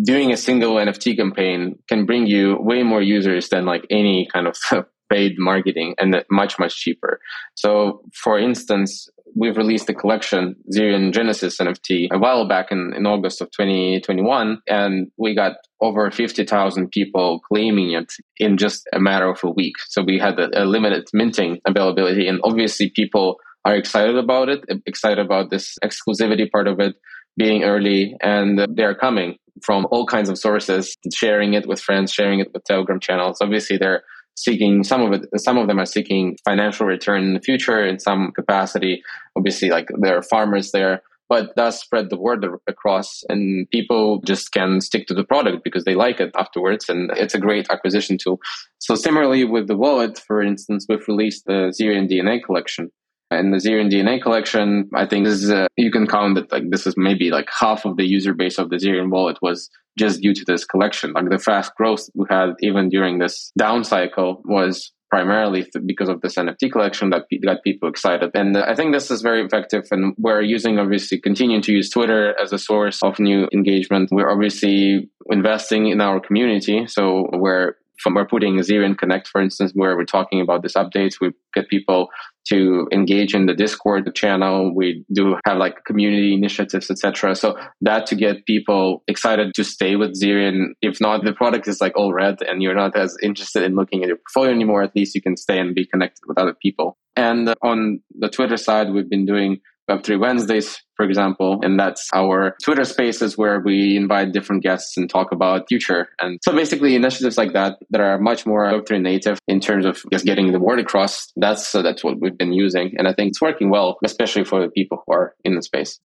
[0.00, 4.48] doing a single NFT campaign can bring you way more users than like any kind
[4.48, 4.56] of
[5.14, 7.20] paid marketing and much, much cheaper.
[7.54, 13.06] So, for instance, we've released a collection, Zerion Genesis NFT, a while back in, in
[13.06, 19.28] August of 2021, and we got over 50,000 people claiming it in just a matter
[19.28, 19.76] of a week.
[19.88, 24.64] So, we had a, a limited minting availability, and obviously, people are excited about it,
[24.86, 26.96] excited about this exclusivity part of it
[27.36, 32.40] being early, and they're coming from all kinds of sources, sharing it with friends, sharing
[32.40, 33.38] it with Telegram channels.
[33.40, 34.02] Obviously, they're
[34.34, 37.98] seeking some of it some of them are seeking financial return in the future in
[37.98, 39.02] some capacity.
[39.36, 44.52] Obviously like there are farmers there but does spread the word across and people just
[44.52, 48.18] can stick to the product because they like it afterwards and it's a great acquisition
[48.18, 48.38] tool.
[48.78, 52.90] So similarly with the wallet for instance we've released the Zerion dna collection
[53.34, 56.70] and the Zerion DNA collection, I think this is a, you can count that like
[56.70, 60.20] this is maybe like half of the user base of the Zerion wallet was just
[60.20, 61.12] due to this collection.
[61.12, 66.20] Like the fast growth we had even during this down cycle was primarily because of
[66.22, 68.32] this NFT collection that got people excited.
[68.34, 69.84] And uh, I think this is very effective.
[69.92, 74.08] And we're using, obviously, continuing to use Twitter as a source of new engagement.
[74.10, 76.86] We're obviously investing in our community.
[76.88, 81.20] So we're from we're putting Zerion Connect, for instance, where we're talking about this updates.
[81.20, 82.08] We get people
[82.48, 84.74] to engage in the Discord channel.
[84.74, 87.34] We do have like community initiatives, etc.
[87.34, 90.68] So that to get people excited to stay with Zerion.
[90.82, 94.02] If not, the product is like all red and you're not as interested in looking
[94.02, 96.98] at your portfolio anymore, at least you can stay and be connected with other people.
[97.16, 101.60] And on the Twitter side, we've been doing Web3 Wednesdays, for example.
[101.62, 106.08] And that's our Twitter spaces where we invite different guests and talk about future.
[106.20, 110.02] And so basically initiatives like that that are much more Web3 native in terms of
[110.12, 111.32] just getting the word across.
[111.36, 112.94] That's, uh, that's what we've been using.
[112.96, 116.00] And I think it's working well, especially for the people who are in the space.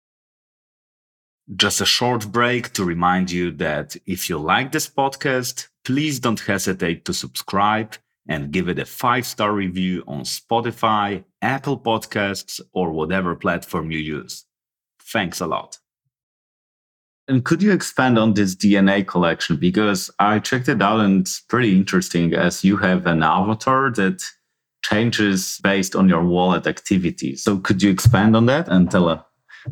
[1.55, 6.39] Just a short break to remind you that if you like this podcast, please don't
[6.41, 7.95] hesitate to subscribe
[8.27, 13.99] and give it a five star review on Spotify, Apple Podcasts, or whatever platform you
[13.99, 14.45] use.
[15.01, 15.77] Thanks a lot.
[17.29, 19.57] And could you expand on this DNA collection?
[19.57, 24.23] Because I checked it out and it's pretty interesting as you have an avatar that
[24.83, 27.35] changes based on your wallet activity.
[27.35, 29.21] So could you expand on that and tell uh,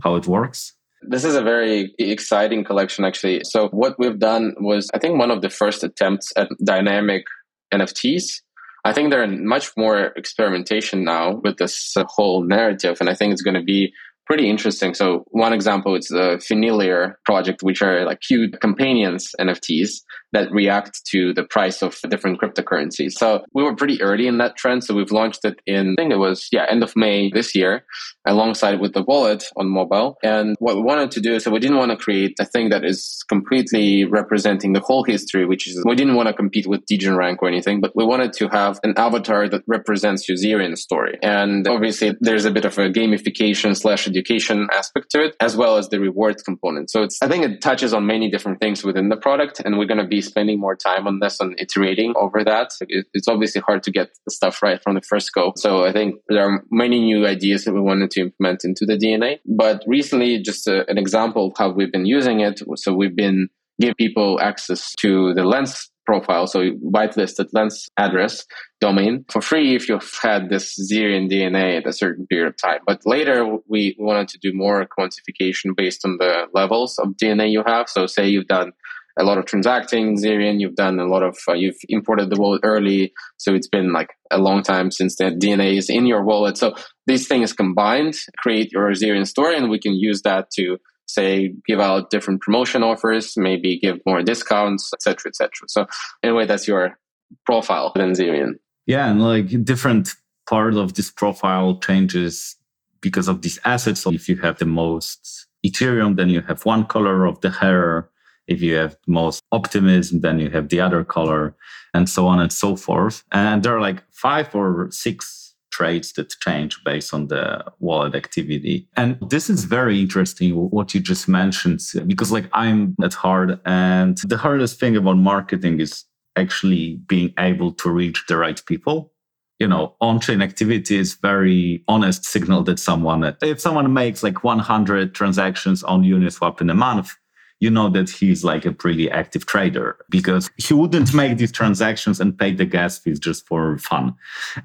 [0.04, 0.74] how it works?
[1.08, 3.42] This is a very exciting collection, actually.
[3.44, 7.26] So, what we've done was, I think, one of the first attempts at dynamic
[7.72, 8.42] NFTs.
[8.86, 13.34] I think there are much more experimentation now with this whole narrative, and I think
[13.34, 13.92] it's going to be
[14.26, 14.94] pretty interesting.
[14.94, 20.02] So one example is the Finiliar project, which are like cute companions NFTs
[20.34, 23.14] that react to the price of different cryptocurrencies.
[23.14, 24.84] So we were pretty early in that trend.
[24.84, 27.86] So we've launched it in, I think it was, yeah, end of May this year,
[28.28, 30.18] alongside with the wallet on mobile.
[30.24, 32.70] And what we wanted to do is so we didn't want to create a thing
[32.70, 36.86] that is completely representing the whole history, which is, we didn't want to compete with
[36.86, 41.18] DegenRank or anything, but we wanted to have an avatar that represents your Zerion story.
[41.22, 45.78] And obviously there's a bit of a gamification slash education aspect to it, as well
[45.78, 46.90] as the rewards component.
[46.90, 49.86] So it's, I think it touches on many different things within the product, and we're
[49.86, 52.72] going to be spending more time on this and iterating over that.
[52.82, 55.54] It's obviously hard to get the stuff right from the first go.
[55.58, 58.98] So I think there are many new ideas that we wanted to implement into the
[58.98, 59.40] DNA.
[59.46, 62.62] But recently, just a, an example of how we've been using it.
[62.76, 63.50] So we've been
[63.80, 66.48] give people access to the lens profile.
[66.48, 68.46] So whitelisted lens address
[68.80, 72.80] domain for free if you've had this Zerion DNA at a certain period of time.
[72.86, 77.64] But later we wanted to do more quantification based on the levels of DNA you
[77.66, 77.90] have.
[77.90, 78.72] So say you've done
[79.18, 80.60] a lot of transacting Zerion.
[80.60, 83.14] You've done a lot of, uh, you've imported the wallet early.
[83.38, 86.58] So it's been like a long time since that DNA is in your wallet.
[86.58, 86.76] So
[87.08, 91.80] these things combined create your Zerion story and we can use that to say give
[91.80, 95.50] out different promotion offers, maybe give more discounts, etc., etc.
[95.68, 95.88] So
[96.24, 96.98] anyway, that's your
[97.46, 98.54] profile within Zerion.
[98.86, 100.10] Yeah, and like different
[100.48, 102.56] part of this profile changes
[103.02, 104.02] because of these assets.
[104.02, 108.10] So if you have the most Ethereum, then you have one color of the hair.
[108.48, 111.56] If you have most optimism, then you have the other color,
[111.96, 113.24] and so on and so forth.
[113.32, 115.45] And there are like five or six
[115.76, 117.46] traits that change based on the
[117.80, 118.88] wallet activity.
[118.96, 124.18] And this is very interesting what you just mentioned, because like I'm at heart, and
[124.34, 126.06] the hardest thing about marketing is
[126.44, 129.12] actually being able to reach the right people
[129.60, 135.16] you know, on-chain activity is very honest signal that someone, if someone makes like 100
[135.16, 137.16] transactions on Uniswap in a month,
[137.60, 142.20] you know that he's like a pretty active trader because he wouldn't make these transactions
[142.20, 144.14] and pay the gas fees just for fun.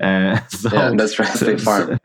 [0.00, 1.28] Uh, so, yeah, that's right.
[1.28, 1.98] So,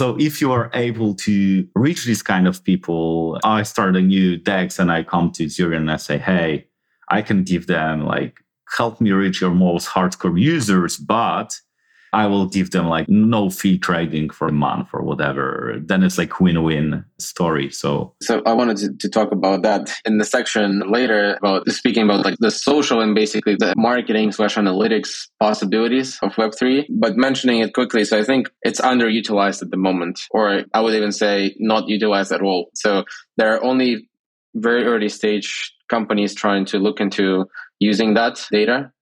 [0.00, 4.36] so if you are able to reach these kind of people, I start a new
[4.36, 6.66] DEX and I come to Zerion and I say, hey,
[7.08, 8.40] I can give them like
[8.76, 11.60] help me reach your most hardcore users, but
[12.12, 15.76] I will give them like no fee trading for a month or whatever.
[15.82, 17.70] Then it's like win-win story.
[17.70, 22.02] So, so I wanted to, to, talk about that in the section later about speaking
[22.02, 27.60] about like the social and basically the marketing slash analytics possibilities of Web3, but mentioning
[27.60, 28.04] it quickly.
[28.04, 32.32] So I think it's underutilized at the moment, or I would even say not utilized
[32.32, 32.70] at all.
[32.74, 33.04] So
[33.38, 34.08] there are only
[34.54, 37.46] very early stage companies trying to look into
[37.78, 38.92] using that data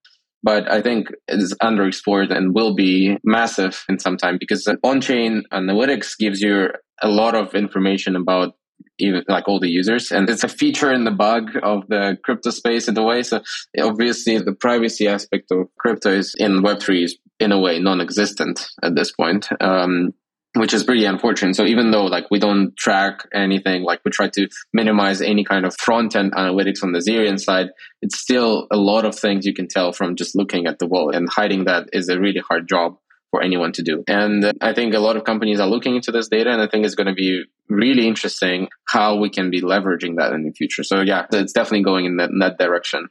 [0.43, 6.17] but I think it's underexplored and will be massive in some time because on-chain analytics
[6.17, 6.69] gives you
[7.01, 8.53] a lot of information about
[8.99, 10.11] even like all the users.
[10.11, 13.23] And it's a feature in the bug of the crypto space in a way.
[13.23, 13.41] So
[13.79, 18.95] obviously the privacy aspect of crypto is in web3 is in a way non-existent at
[18.95, 19.49] this point.
[19.59, 20.13] Um,
[20.55, 21.55] which is pretty unfortunate.
[21.55, 25.65] So even though like we don't track anything, like we try to minimize any kind
[25.65, 27.69] of front end analytics on the Zerion side,
[28.01, 31.09] it's still a lot of things you can tell from just looking at the wall
[31.09, 32.97] and hiding that is a really hard job
[33.29, 34.03] for anyone to do.
[34.07, 36.67] And uh, I think a lot of companies are looking into this data and I
[36.67, 40.51] think it's going to be really interesting how we can be leveraging that in the
[40.51, 40.83] future.
[40.83, 43.07] So yeah, it's definitely going in that, in that direction.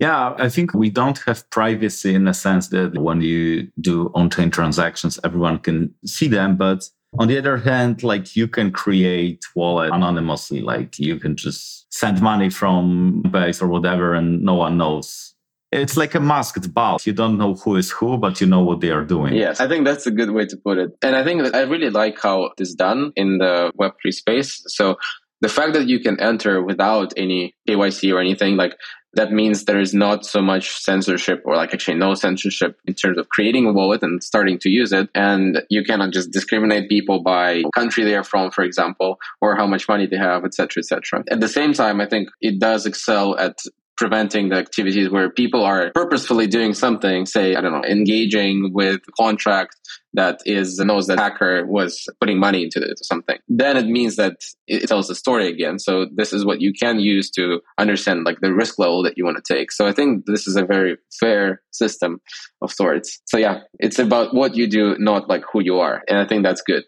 [0.00, 4.50] Yeah, I think we don't have privacy in the sense that when you do on-chain
[4.50, 6.56] transactions, everyone can see them.
[6.56, 6.84] But
[7.18, 12.22] on the other hand, like you can create wallet anonymously, like you can just send
[12.22, 15.34] money from base or whatever, and no one knows.
[15.70, 16.98] It's like a masked ball.
[17.04, 19.34] You don't know who is who, but you know what they are doing.
[19.34, 20.96] Yes, I think that's a good way to put it.
[21.02, 24.62] And I think that I really like how it is done in the Web3 space.
[24.66, 24.96] So
[25.40, 28.74] the fact that you can enter without any KYC or anything, like
[29.14, 33.18] that means there is not so much censorship or like actually no censorship in terms
[33.18, 35.08] of creating a wallet and starting to use it.
[35.14, 39.66] And you cannot just discriminate people by country they are from, for example, or how
[39.66, 41.24] much money they have, etc., etc.
[41.30, 43.58] At the same time, I think it does excel at
[44.00, 49.02] preventing the activities where people are purposefully doing something, say, I don't know, engaging with
[49.14, 49.76] contract
[50.14, 53.36] that is knows that hacker was putting money into it or something.
[53.46, 54.36] Then it means that
[54.66, 55.78] it tells the story again.
[55.78, 59.24] So this is what you can use to understand like the risk level that you
[59.26, 59.70] want to take.
[59.70, 62.22] So I think this is a very fair system
[62.62, 63.20] of sorts.
[63.26, 66.02] So yeah, it's about what you do, not like who you are.
[66.08, 66.84] And I think that's good.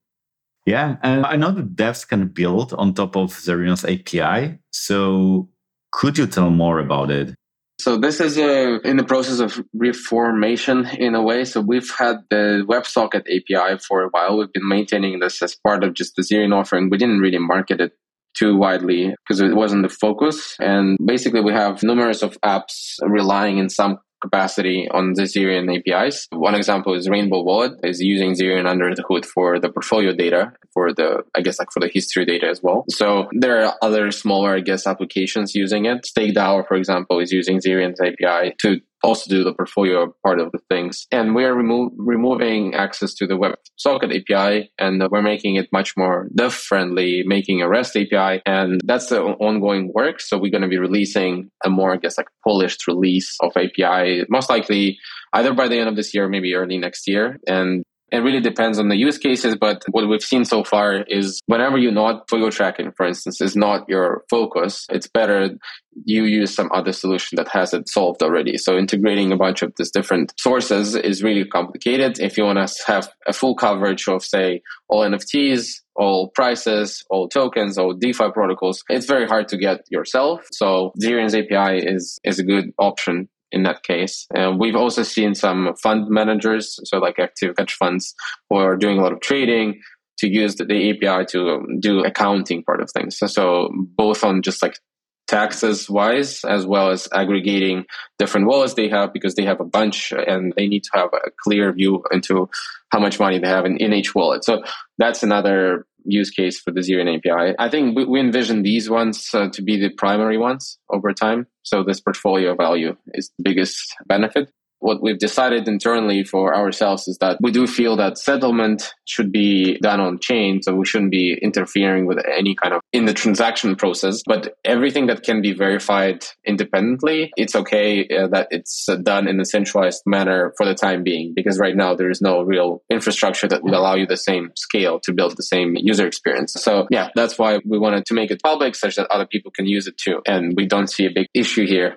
[0.65, 4.59] Yeah, and I know that devs can build on top of Zerion's API.
[4.71, 5.49] So
[5.93, 7.35] could you tell more about it?
[7.81, 11.45] So this is uh, in the process of reformation in a way.
[11.45, 14.39] So we've had the WebSocket API for a while.
[14.39, 16.91] We've been maintaining this as part of just the Zerion offering.
[16.91, 17.93] We didn't really market it
[18.35, 20.57] too widely because it wasn't the focus.
[20.61, 26.29] And basically, we have numerous of apps relying in some capacity on the Zerion APIs.
[26.31, 30.53] One example is Rainbow Wallet is using Zerion under the hood for the portfolio data,
[30.73, 32.85] for the, I guess, like for the history data as well.
[32.89, 36.07] So there are other smaller, I guess, applications using it.
[36.07, 40.61] StakeDAO, for example, is using Zerion's API to also do the portfolio part of the
[40.71, 41.07] things.
[41.11, 45.97] And we are remo- removing access to the WebSocket API and we're making it much
[45.97, 48.43] more dev friendly, making a REST API.
[48.47, 50.21] And that's the ongoing work.
[50.21, 54.25] So we're going to be releasing a more, I guess, like polished release of API,
[54.29, 54.99] most likely
[55.33, 57.39] either by the end of this year, maybe early next year.
[57.47, 61.41] And It really depends on the use cases, but what we've seen so far is
[61.47, 65.57] whenever you not Fuego tracking, for instance, is not your focus, it's better
[66.05, 68.59] you use some other solution that has it solved already.
[68.59, 72.21] So integrating a bunch of these different sources is really complicated.
[72.21, 77.29] If you want to have a full coverage of, say, all NFTs, all prices, all
[77.29, 80.47] tokens, all DeFi protocols, it's very hard to get yourself.
[80.53, 84.27] So Zerion's API is, is a good option in that case.
[84.35, 88.15] And we've also seen some fund managers, so like active hedge funds,
[88.49, 89.81] who are doing a lot of trading
[90.19, 93.19] to use the, the API to do accounting part of things.
[93.19, 94.79] So, so both on just like
[95.27, 97.85] taxes wise, as well as aggregating
[98.19, 101.31] different wallets they have because they have a bunch and they need to have a
[101.43, 102.49] clear view into
[102.91, 104.45] how much money they have in, in each wallet.
[104.45, 104.63] So
[104.99, 107.55] that's another use case for the Zerion API.
[107.59, 111.47] I think we, we envision these ones uh, to be the primary ones over time.
[111.63, 114.51] So this portfolio value is the biggest benefit
[114.83, 119.79] what we've decided internally for ourselves is that we do feel that settlement should be
[119.79, 120.61] done on chain.
[120.63, 125.07] So we shouldn't be interfering with any kind of in the transaction process, but everything
[125.07, 130.03] that can be verified independently, it's okay uh, that it's uh, done in a centralized
[130.05, 133.75] manner for the time being, because right now there is no real infrastructure that would
[133.75, 136.53] allow you the same scale to build the same user experience.
[136.55, 139.67] So yeah, that's why we wanted to make it public such that other people can
[139.67, 140.21] use it too.
[140.27, 141.97] And we don't see a big issue here.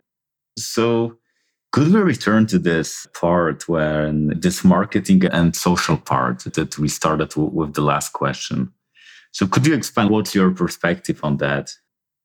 [0.58, 1.18] So
[1.76, 7.36] could we return to this part where this marketing and social part that we started
[7.36, 8.72] with the last question?
[9.34, 11.74] So could you expand what's your perspective on that?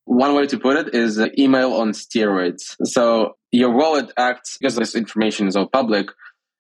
[0.05, 2.77] One way to put it is email on steroids.
[2.85, 6.07] So your wallet acts because this information is all public.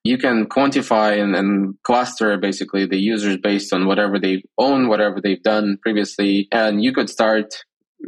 [0.02, 5.20] You can quantify and, and cluster basically the users based on whatever they own, whatever
[5.20, 6.48] they've done previously.
[6.50, 7.54] And you could start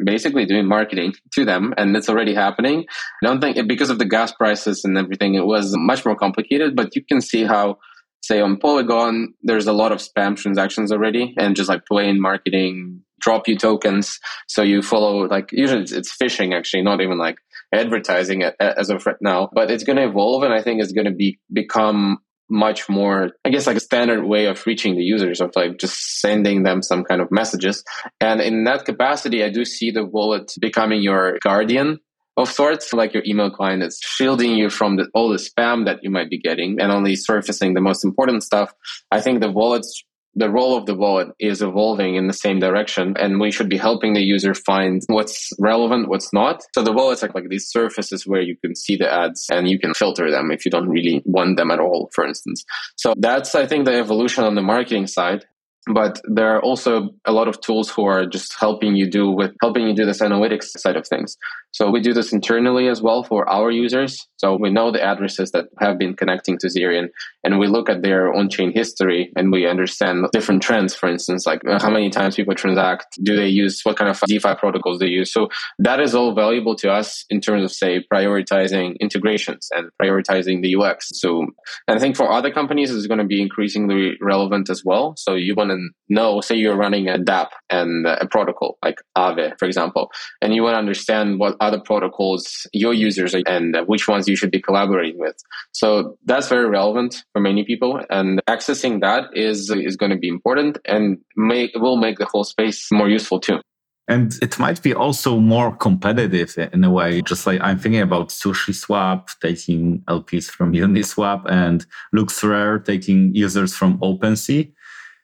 [0.04, 2.84] basically doing marketing to them and it's already happening.
[3.22, 6.74] I don't think because of the gas prices and everything, it was much more complicated,
[6.74, 7.78] but you can see how
[8.22, 13.02] say on Polygon, there's a lot of spam transactions already and just like plain marketing,
[13.20, 14.18] drop you tokens.
[14.48, 17.36] So you follow like usually it's, it's phishing actually, not even like
[17.74, 21.06] advertising as of right now, but it's going to evolve and I think it's going
[21.06, 22.18] to be become
[22.52, 26.20] much more, I guess, like a standard way of reaching the users of like just
[26.20, 27.82] sending them some kind of messages.
[28.20, 31.98] And in that capacity, I do see the wallet becoming your guardian
[32.36, 36.00] of sorts, like your email client is shielding you from the, all the spam that
[36.02, 38.72] you might be getting and only surfacing the most important stuff.
[39.10, 40.04] I think the wallets
[40.34, 43.76] the role of the wallet is evolving in the same direction and we should be
[43.76, 46.62] helping the user find what's relevant what's not.
[46.74, 49.78] So the wallet's like, like these surfaces where you can see the ads and you
[49.78, 52.64] can filter them if you don't really want them at all for instance.
[52.96, 55.44] So that's i think the evolution on the marketing side
[55.86, 59.52] but there are also a lot of tools who are just helping you do with
[59.60, 61.36] helping you do this analytics side of things.
[61.72, 64.28] So we do this internally as well for our users.
[64.36, 67.08] So we know the addresses that have been connecting to zerion
[67.44, 70.94] and we look at their on-chain history and we understand different trends.
[70.94, 74.20] For instance like uh, how many times people transact do they use what kind of
[74.20, 75.32] defi protocols they use?
[75.32, 80.62] So that is all valuable to us in terms of say prioritizing integrations and prioritizing
[80.62, 81.46] the ux so
[81.88, 85.14] and i think for other companies it's going to be increasingly relevant as well.
[85.16, 89.58] So you want to know, say you're running a dApp and a protocol like Aave,
[89.58, 90.10] for example,
[90.40, 94.36] and you want to understand what other protocols your users are and which ones you
[94.36, 95.36] should be collaborating with.
[95.72, 100.28] So that's very relevant for many people, and accessing that is is going to be
[100.28, 103.60] important and make will make the whole space more useful too.
[104.08, 107.22] And it might be also more competitive in a way.
[107.22, 113.98] Just like I'm thinking about SushiSwap taking LPs from Uniswap and LooksRare taking users from
[114.00, 114.72] OpenSea.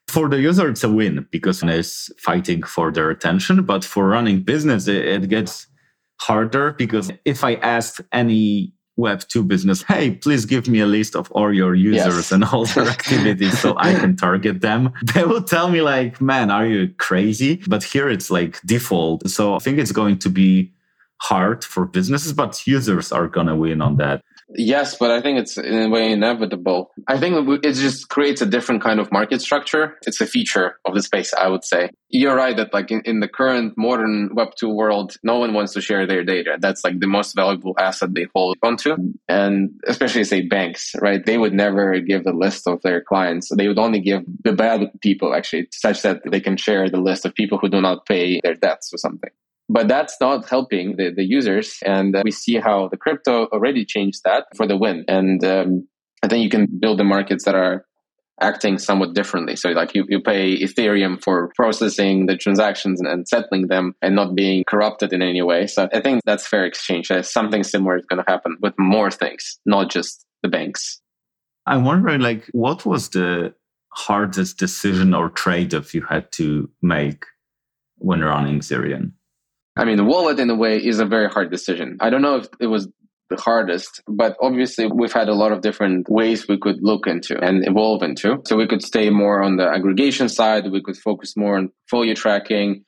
[0.09, 3.63] For the user, it's a win because it's fighting for their attention.
[3.63, 5.67] But for running business, it, it gets
[6.19, 11.31] harder because if I ask any Web2 business, hey, please give me a list of
[11.31, 12.31] all your users yes.
[12.31, 14.91] and all their activities so I can target them.
[15.13, 17.61] They will tell me, like, man, are you crazy?
[17.67, 19.29] But here it's like default.
[19.29, 20.73] So I think it's going to be
[21.21, 24.23] hard for businesses, but users are going to win on that.
[24.55, 26.91] Yes, but I think it's in a way inevitable.
[27.07, 29.97] I think it just creates a different kind of market structure.
[30.07, 31.91] It's a feature of the space, I would say.
[32.09, 35.73] You're right that like in, in the current modern Web 2 world, no one wants
[35.73, 36.57] to share their data.
[36.59, 38.95] That's like the most valuable asset they hold onto.
[39.27, 41.23] And especially say banks, right?
[41.23, 43.49] They would never give the list of their clients.
[43.55, 47.25] They would only give the bad people actually such that they can share the list
[47.25, 49.29] of people who do not pay their debts or something
[49.69, 51.77] but that's not helping the, the users.
[51.85, 55.05] And uh, we see how the crypto already changed that for the win.
[55.07, 55.87] And um,
[56.23, 57.85] I think you can build the markets that are
[58.41, 59.55] acting somewhat differently.
[59.55, 64.33] So like you, you pay Ethereum for processing the transactions and, settling them and not
[64.33, 65.67] being corrupted in any way.
[65.67, 67.11] So I think that's fair exchange.
[67.11, 71.01] Uh, something similar is going to happen with more things, not just the banks.
[71.65, 73.53] I'm wondering like what was the
[73.89, 77.25] hardest decision or trade-off you had to make
[77.97, 79.11] when running Zerion?
[79.77, 81.97] I mean, the wallet in a way is a very hard decision.
[81.99, 82.87] I don't know if it was
[83.29, 87.39] the hardest, but obviously we've had a lot of different ways we could look into
[87.39, 88.41] and evolve into.
[88.47, 90.71] So we could stay more on the aggregation side.
[90.71, 92.83] We could focus more on portfolio tracking.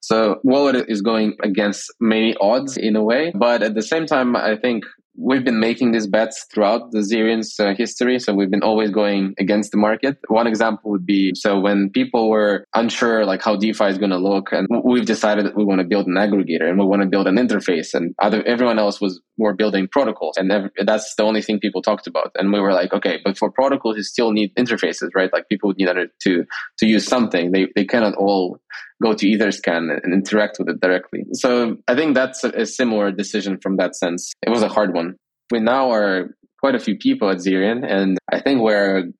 [0.00, 4.36] So wallet is going against many odds in a way, but at the same time,
[4.36, 4.84] I think
[5.16, 8.18] we've been making these bets throughout the Zerion's uh, history.
[8.18, 10.18] So we've been always going against the market.
[10.28, 14.18] One example would be so when people were unsure like how DeFi is going to
[14.18, 17.08] look, and we've decided that we want to build an aggregator and we want to
[17.08, 21.22] build an interface, and other everyone else was more building protocols, and every, that's the
[21.22, 22.30] only thing people talked about.
[22.36, 25.32] And we were like, okay, but for protocols, you still need interfaces, right?
[25.32, 25.88] Like people would need
[26.22, 26.44] to
[26.78, 27.52] to use something.
[27.52, 28.58] They they cannot all
[29.02, 31.24] go to Etherscan and interact with it directly.
[31.32, 34.32] So I think that's a, a, similar decision from that sense.
[34.46, 35.16] It was a hard one.
[35.50, 39.10] We now are quite a few people at Zerion, and I think we're,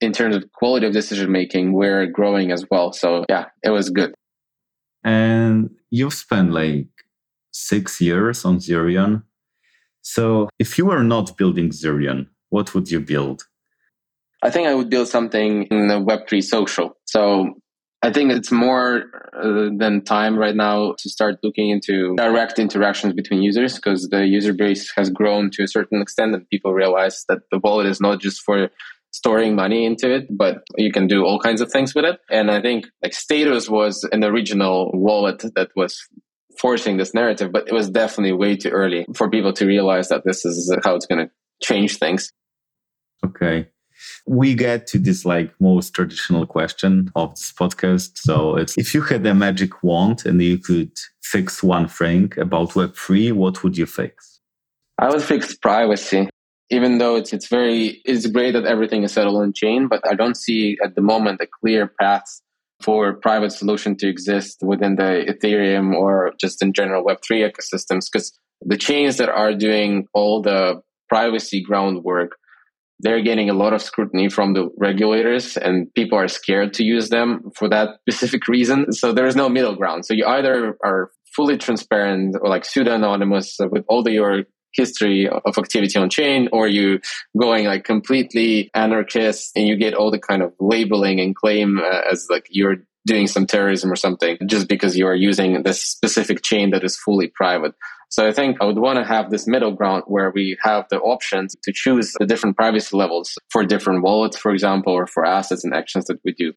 [0.00, 2.92] in terms of quality of decision making, we're growing as well.
[2.92, 4.14] So yeah, it was good.
[5.04, 6.88] And you've spent like
[7.52, 9.22] six years on Zerion.
[10.02, 13.46] So if you were not building Zerion, what would you build?
[14.42, 16.96] I think I would build something in the Web3 social.
[17.04, 17.54] So
[18.00, 19.04] I think it's more
[19.36, 24.24] uh, than time right now to start looking into direct interactions between users because the
[24.24, 28.00] user base has grown to a certain extent and people realize that the wallet is
[28.00, 28.70] not just for
[29.10, 32.20] storing money into it, but you can do all kinds of things with it.
[32.30, 36.00] And I think like Status was an original wallet that was
[36.60, 40.22] forcing this narrative, but it was definitely way too early for people to realize that
[40.24, 42.32] this is how it's going to change things.
[43.24, 43.68] Okay
[44.28, 48.18] we get to this like most traditional question of this podcast.
[48.18, 52.70] So it's if you had a magic wand and you could fix one thing about
[52.70, 54.40] Web3, what would you fix?
[54.98, 56.28] I would fix privacy.
[56.70, 60.14] Even though it's it's very it's great that everything is settled on chain, but I
[60.14, 62.28] don't see at the moment a clear path
[62.82, 68.38] for private solution to exist within the Ethereum or just in general Web3 ecosystems because
[68.60, 72.32] the chains that are doing all the privacy groundwork
[73.00, 77.10] they're getting a lot of scrutiny from the regulators and people are scared to use
[77.10, 78.92] them for that specific reason.
[78.92, 80.04] So there is no middle ground.
[80.04, 85.28] So you either are fully transparent or like pseudo anonymous with all the, your history
[85.28, 87.00] of activity on chain or you
[87.38, 92.00] going like completely anarchist and you get all the kind of labeling and claim uh,
[92.10, 92.76] as like you're
[93.06, 96.96] doing some terrorism or something just because you are using this specific chain that is
[96.96, 97.74] fully private.
[98.10, 100.98] So I think I would want to have this middle ground where we have the
[100.98, 105.62] options to choose the different privacy levels for different wallets, for example, or for assets
[105.64, 106.52] and actions that we do.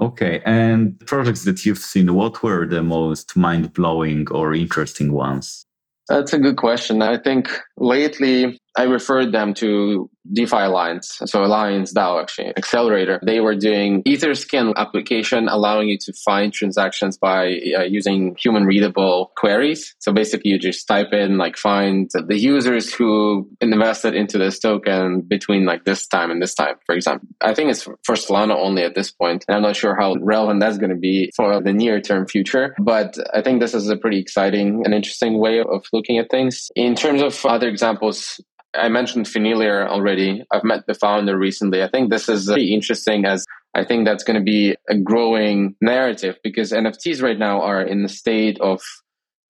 [0.00, 0.42] Okay.
[0.44, 5.64] And projects that you've seen, what were the most mind blowing or interesting ones?
[6.08, 7.02] That's a good question.
[7.02, 7.50] I think
[7.80, 11.20] lately I referred them to DeFi Alliance.
[11.24, 13.18] So Alliance DAO actually, accelerator.
[13.24, 19.32] They were doing Etherscan application allowing you to find transactions by uh, using human readable
[19.36, 19.96] queries.
[19.98, 25.22] So basically you just type in like find the users who invested into this token
[25.22, 27.28] between like this time and this time, for example.
[27.40, 29.44] I think it's for Solana only at this point.
[29.48, 32.76] And I'm not sure how relevant that's going to be for the near term future,
[32.78, 36.70] but I think this is a pretty exciting and interesting way of looking at things.
[36.76, 38.40] In terms of other examples,
[38.74, 40.44] I mentioned Finiliar already.
[40.50, 41.82] I've met the founder recently.
[41.82, 43.44] I think this is pretty interesting as
[43.74, 48.02] I think that's going to be a growing narrative because NFTs right now are in
[48.02, 48.80] the state of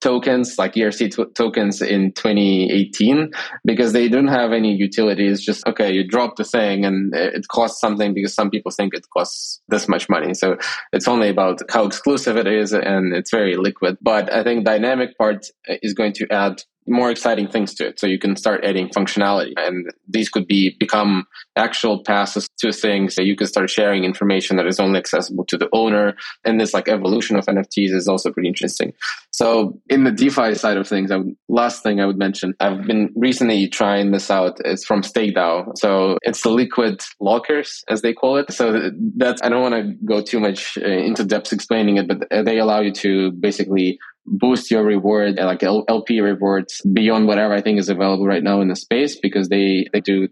[0.01, 3.33] tokens like ERC t- tokens in 2018
[3.65, 5.27] because they don't have any utility.
[5.27, 8.95] It's just, okay, you drop the thing and it costs something because some people think
[8.95, 10.35] it costs this much money.
[10.35, 10.57] So
[10.93, 13.99] it's only about how exclusive it is and it's very liquid.
[14.01, 18.01] But I think dynamic part is going to add more exciting things to it.
[18.01, 21.27] So you can start adding functionality and these could be become
[21.57, 25.57] actual passes to things that you could start sharing information that is only accessible to
[25.57, 26.17] the owner.
[26.45, 28.93] And this like evolution of NFTs is also pretty interesting.
[29.31, 32.87] So in the DeFi side of things, I would, last thing I would mention, I've
[32.87, 34.61] been recently trying this out.
[34.65, 35.73] It's from StakeDAO.
[35.77, 38.53] So it's the liquid lockers as they call it.
[38.53, 42.27] So that's, I don't want to go too much uh, into depth explaining it, but
[42.31, 43.99] they allow you to basically
[44.31, 48.61] boost your reward, uh, like LP rewards beyond whatever I think is available right now
[48.61, 50.29] in the space because they, they do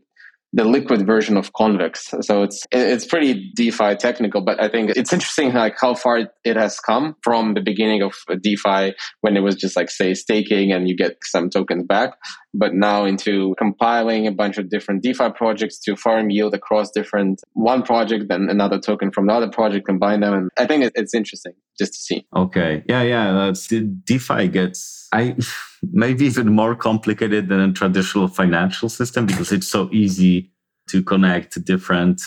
[0.52, 2.14] the liquid version of convex.
[2.22, 6.56] So it's it's pretty DeFi technical, but I think it's interesting like how far it
[6.56, 10.88] has come from the beginning of DeFi when it was just like say staking and
[10.88, 12.14] you get some tokens back,
[12.58, 17.40] but now into compiling a bunch of different DeFi projects to farm yield across different
[17.52, 21.52] one project, then another token from another project, combine them, and I think it's interesting
[21.78, 22.26] just to see.
[22.34, 23.52] Okay, yeah, yeah,
[24.04, 25.36] DeFi gets I.
[25.92, 30.50] maybe even more complicated than a traditional financial system because it's so easy
[30.88, 32.20] to connect different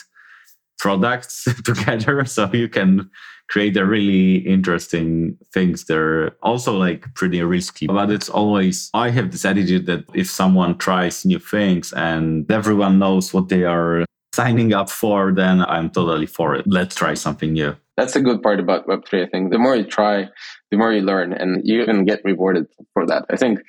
[0.78, 2.26] products together.
[2.26, 3.10] So you can
[3.50, 5.86] create a really interesting things.
[5.86, 10.78] They're also like pretty risky, but it's always, I have this attitude that if someone
[10.78, 16.28] tries new things and everyone knows what they are signing up for, then I'm totally
[16.28, 16.66] for it.
[16.68, 17.76] Let's try something new.
[17.98, 19.26] That's a good part about Web3.
[19.26, 20.30] I think the more you try,
[20.72, 23.26] the more you learn and you even get rewarded for that.
[23.30, 23.60] I think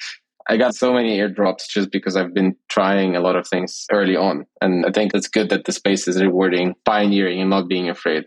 [0.49, 4.16] I got so many airdrops just because I've been trying a lot of things early
[4.16, 4.47] on.
[4.61, 8.26] And I think it's good that the space is rewarding pioneering and not being afraid.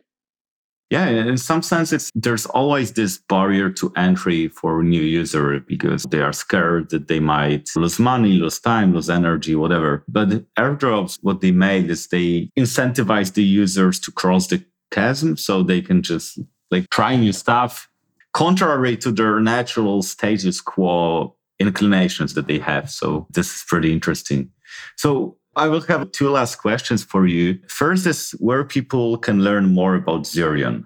[0.94, 6.04] Yeah, in some sense, it's there's always this barrier to entry for new user because
[6.04, 10.04] they are scared that they might lose money, lose time, lose energy, whatever.
[10.08, 15.64] But airdrops, what they made is they incentivize the users to cross the chasm so
[15.64, 16.40] they can just
[16.70, 17.90] like try new stuff,
[18.34, 22.92] contrary to their natural status quo inclinations that they have.
[22.92, 24.52] So this is pretty interesting.
[24.98, 27.60] So I will have two last questions for you.
[27.68, 30.86] First is where people can learn more about Zerion.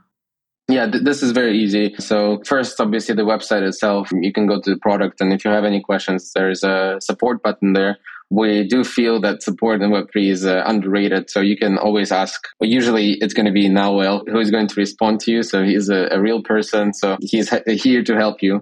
[0.68, 1.96] Yeah, th- this is very easy.
[1.98, 5.22] So first, obviously, the website itself, you can go to the product.
[5.22, 7.98] And if you have any questions, there's a support button there.
[8.30, 11.30] We do feel that support in Web3 is uh, underrated.
[11.30, 12.46] So you can always ask.
[12.60, 15.44] Well, usually it's going to be Nawel who is going to respond to you.
[15.44, 16.94] So he's a, a real person.
[16.94, 18.62] So he's here to help you.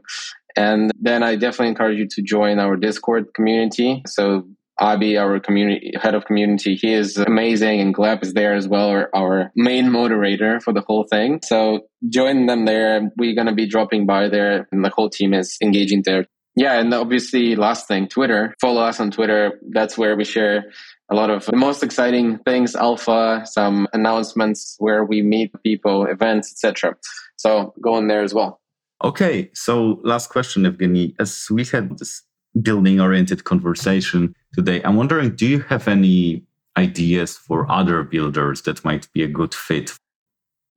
[0.55, 4.03] And then I definitely encourage you to join our Discord community.
[4.05, 4.47] So
[4.79, 8.89] Abi, our community head of community, he is amazing, and Gleb is there as well,
[8.89, 11.39] our, our main moderator for the whole thing.
[11.43, 13.09] So join them there.
[13.17, 16.25] We're gonna be dropping by there, and the whole team is engaging there.
[16.57, 18.53] Yeah, and obviously, last thing, Twitter.
[18.61, 19.59] Follow us on Twitter.
[19.71, 20.71] That's where we share
[21.09, 26.51] a lot of the most exciting things, alpha, some announcements where we meet people, events,
[26.51, 26.95] etc.
[27.37, 28.61] So go on there as well.
[29.03, 31.13] Okay, so last question, Evgeny.
[31.19, 32.23] As we had this
[32.61, 34.81] building oriented conversation today.
[34.83, 36.43] I'm wondering, do you have any
[36.77, 39.91] ideas for other builders that might be a good fit?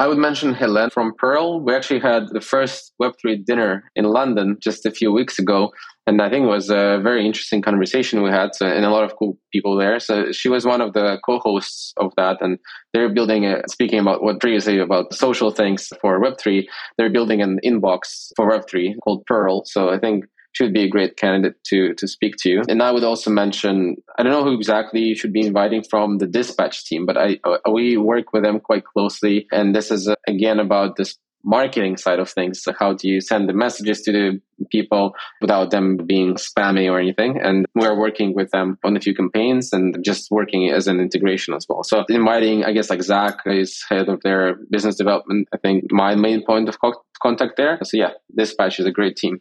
[0.00, 1.60] I would mention Helen from Pearl.
[1.60, 5.72] We actually had the first Web3 dinner in London just a few weeks ago.
[6.06, 9.02] And I think it was a very interesting conversation we had so, and a lot
[9.02, 9.98] of cool people there.
[9.98, 12.40] So she was one of the co-hosts of that.
[12.40, 12.58] And
[12.94, 16.64] they're building, a, speaking about what previously about social things for Web3,
[16.96, 19.64] they're building an inbox for Web3 called Pearl.
[19.66, 20.26] So I think
[20.58, 22.50] should be a great candidate to to speak to.
[22.50, 22.62] You.
[22.68, 26.18] And I would also mention I don't know who exactly you should be inviting from
[26.18, 30.08] the dispatch team, but I uh, we work with them quite closely, and this is
[30.08, 32.62] uh, again about this marketing side of things.
[32.62, 34.40] So how do you send the messages to the
[34.70, 37.40] people without them being spammy or anything?
[37.40, 41.54] And we're working with them on a few campaigns and just working as an integration
[41.54, 41.84] as well.
[41.84, 45.48] So inviting, I guess, like Zach is head of their business development.
[45.54, 47.78] I think my main point of co- contact there.
[47.84, 49.40] So yeah, Dispatch is a great team.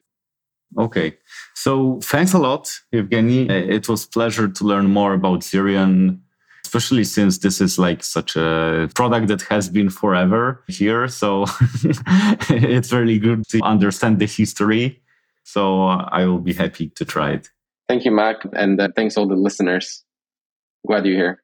[0.78, 1.18] Okay.
[1.56, 3.50] So thanks a lot, Evgeny.
[3.50, 6.20] It was pleasure to learn more about Zerion,
[6.66, 11.08] especially since this is like such a product that has been forever here.
[11.08, 11.46] So
[12.50, 15.02] it's really good to understand the history.
[15.44, 17.50] So I will be happy to try it.
[17.88, 18.38] Thank you, Mac.
[18.54, 20.04] And uh, thanks all the listeners.
[20.86, 21.44] Glad you're here.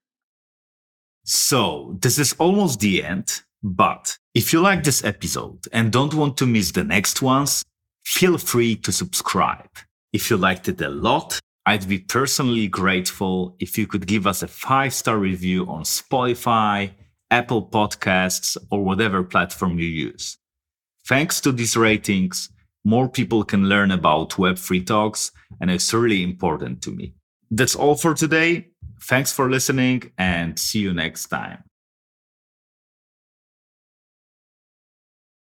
[1.24, 3.42] So this is almost the end.
[3.64, 7.64] But if you like this episode and don't want to miss the next ones,
[8.06, 9.70] feel free to subscribe.
[10.12, 14.44] If you liked it a lot, I'd be personally grateful if you could give us
[14.44, 16.92] a five star review on Spotify,
[17.32, 20.38] Apple Podcasts, or whatever platform you use.
[21.08, 22.50] Thanks to these ratings,
[22.86, 25.32] more people can learn about Web3 talks,
[25.62, 27.14] and it's really important to me.
[27.50, 28.70] That's all for today.
[29.02, 31.64] Thanks for listening and see you next time.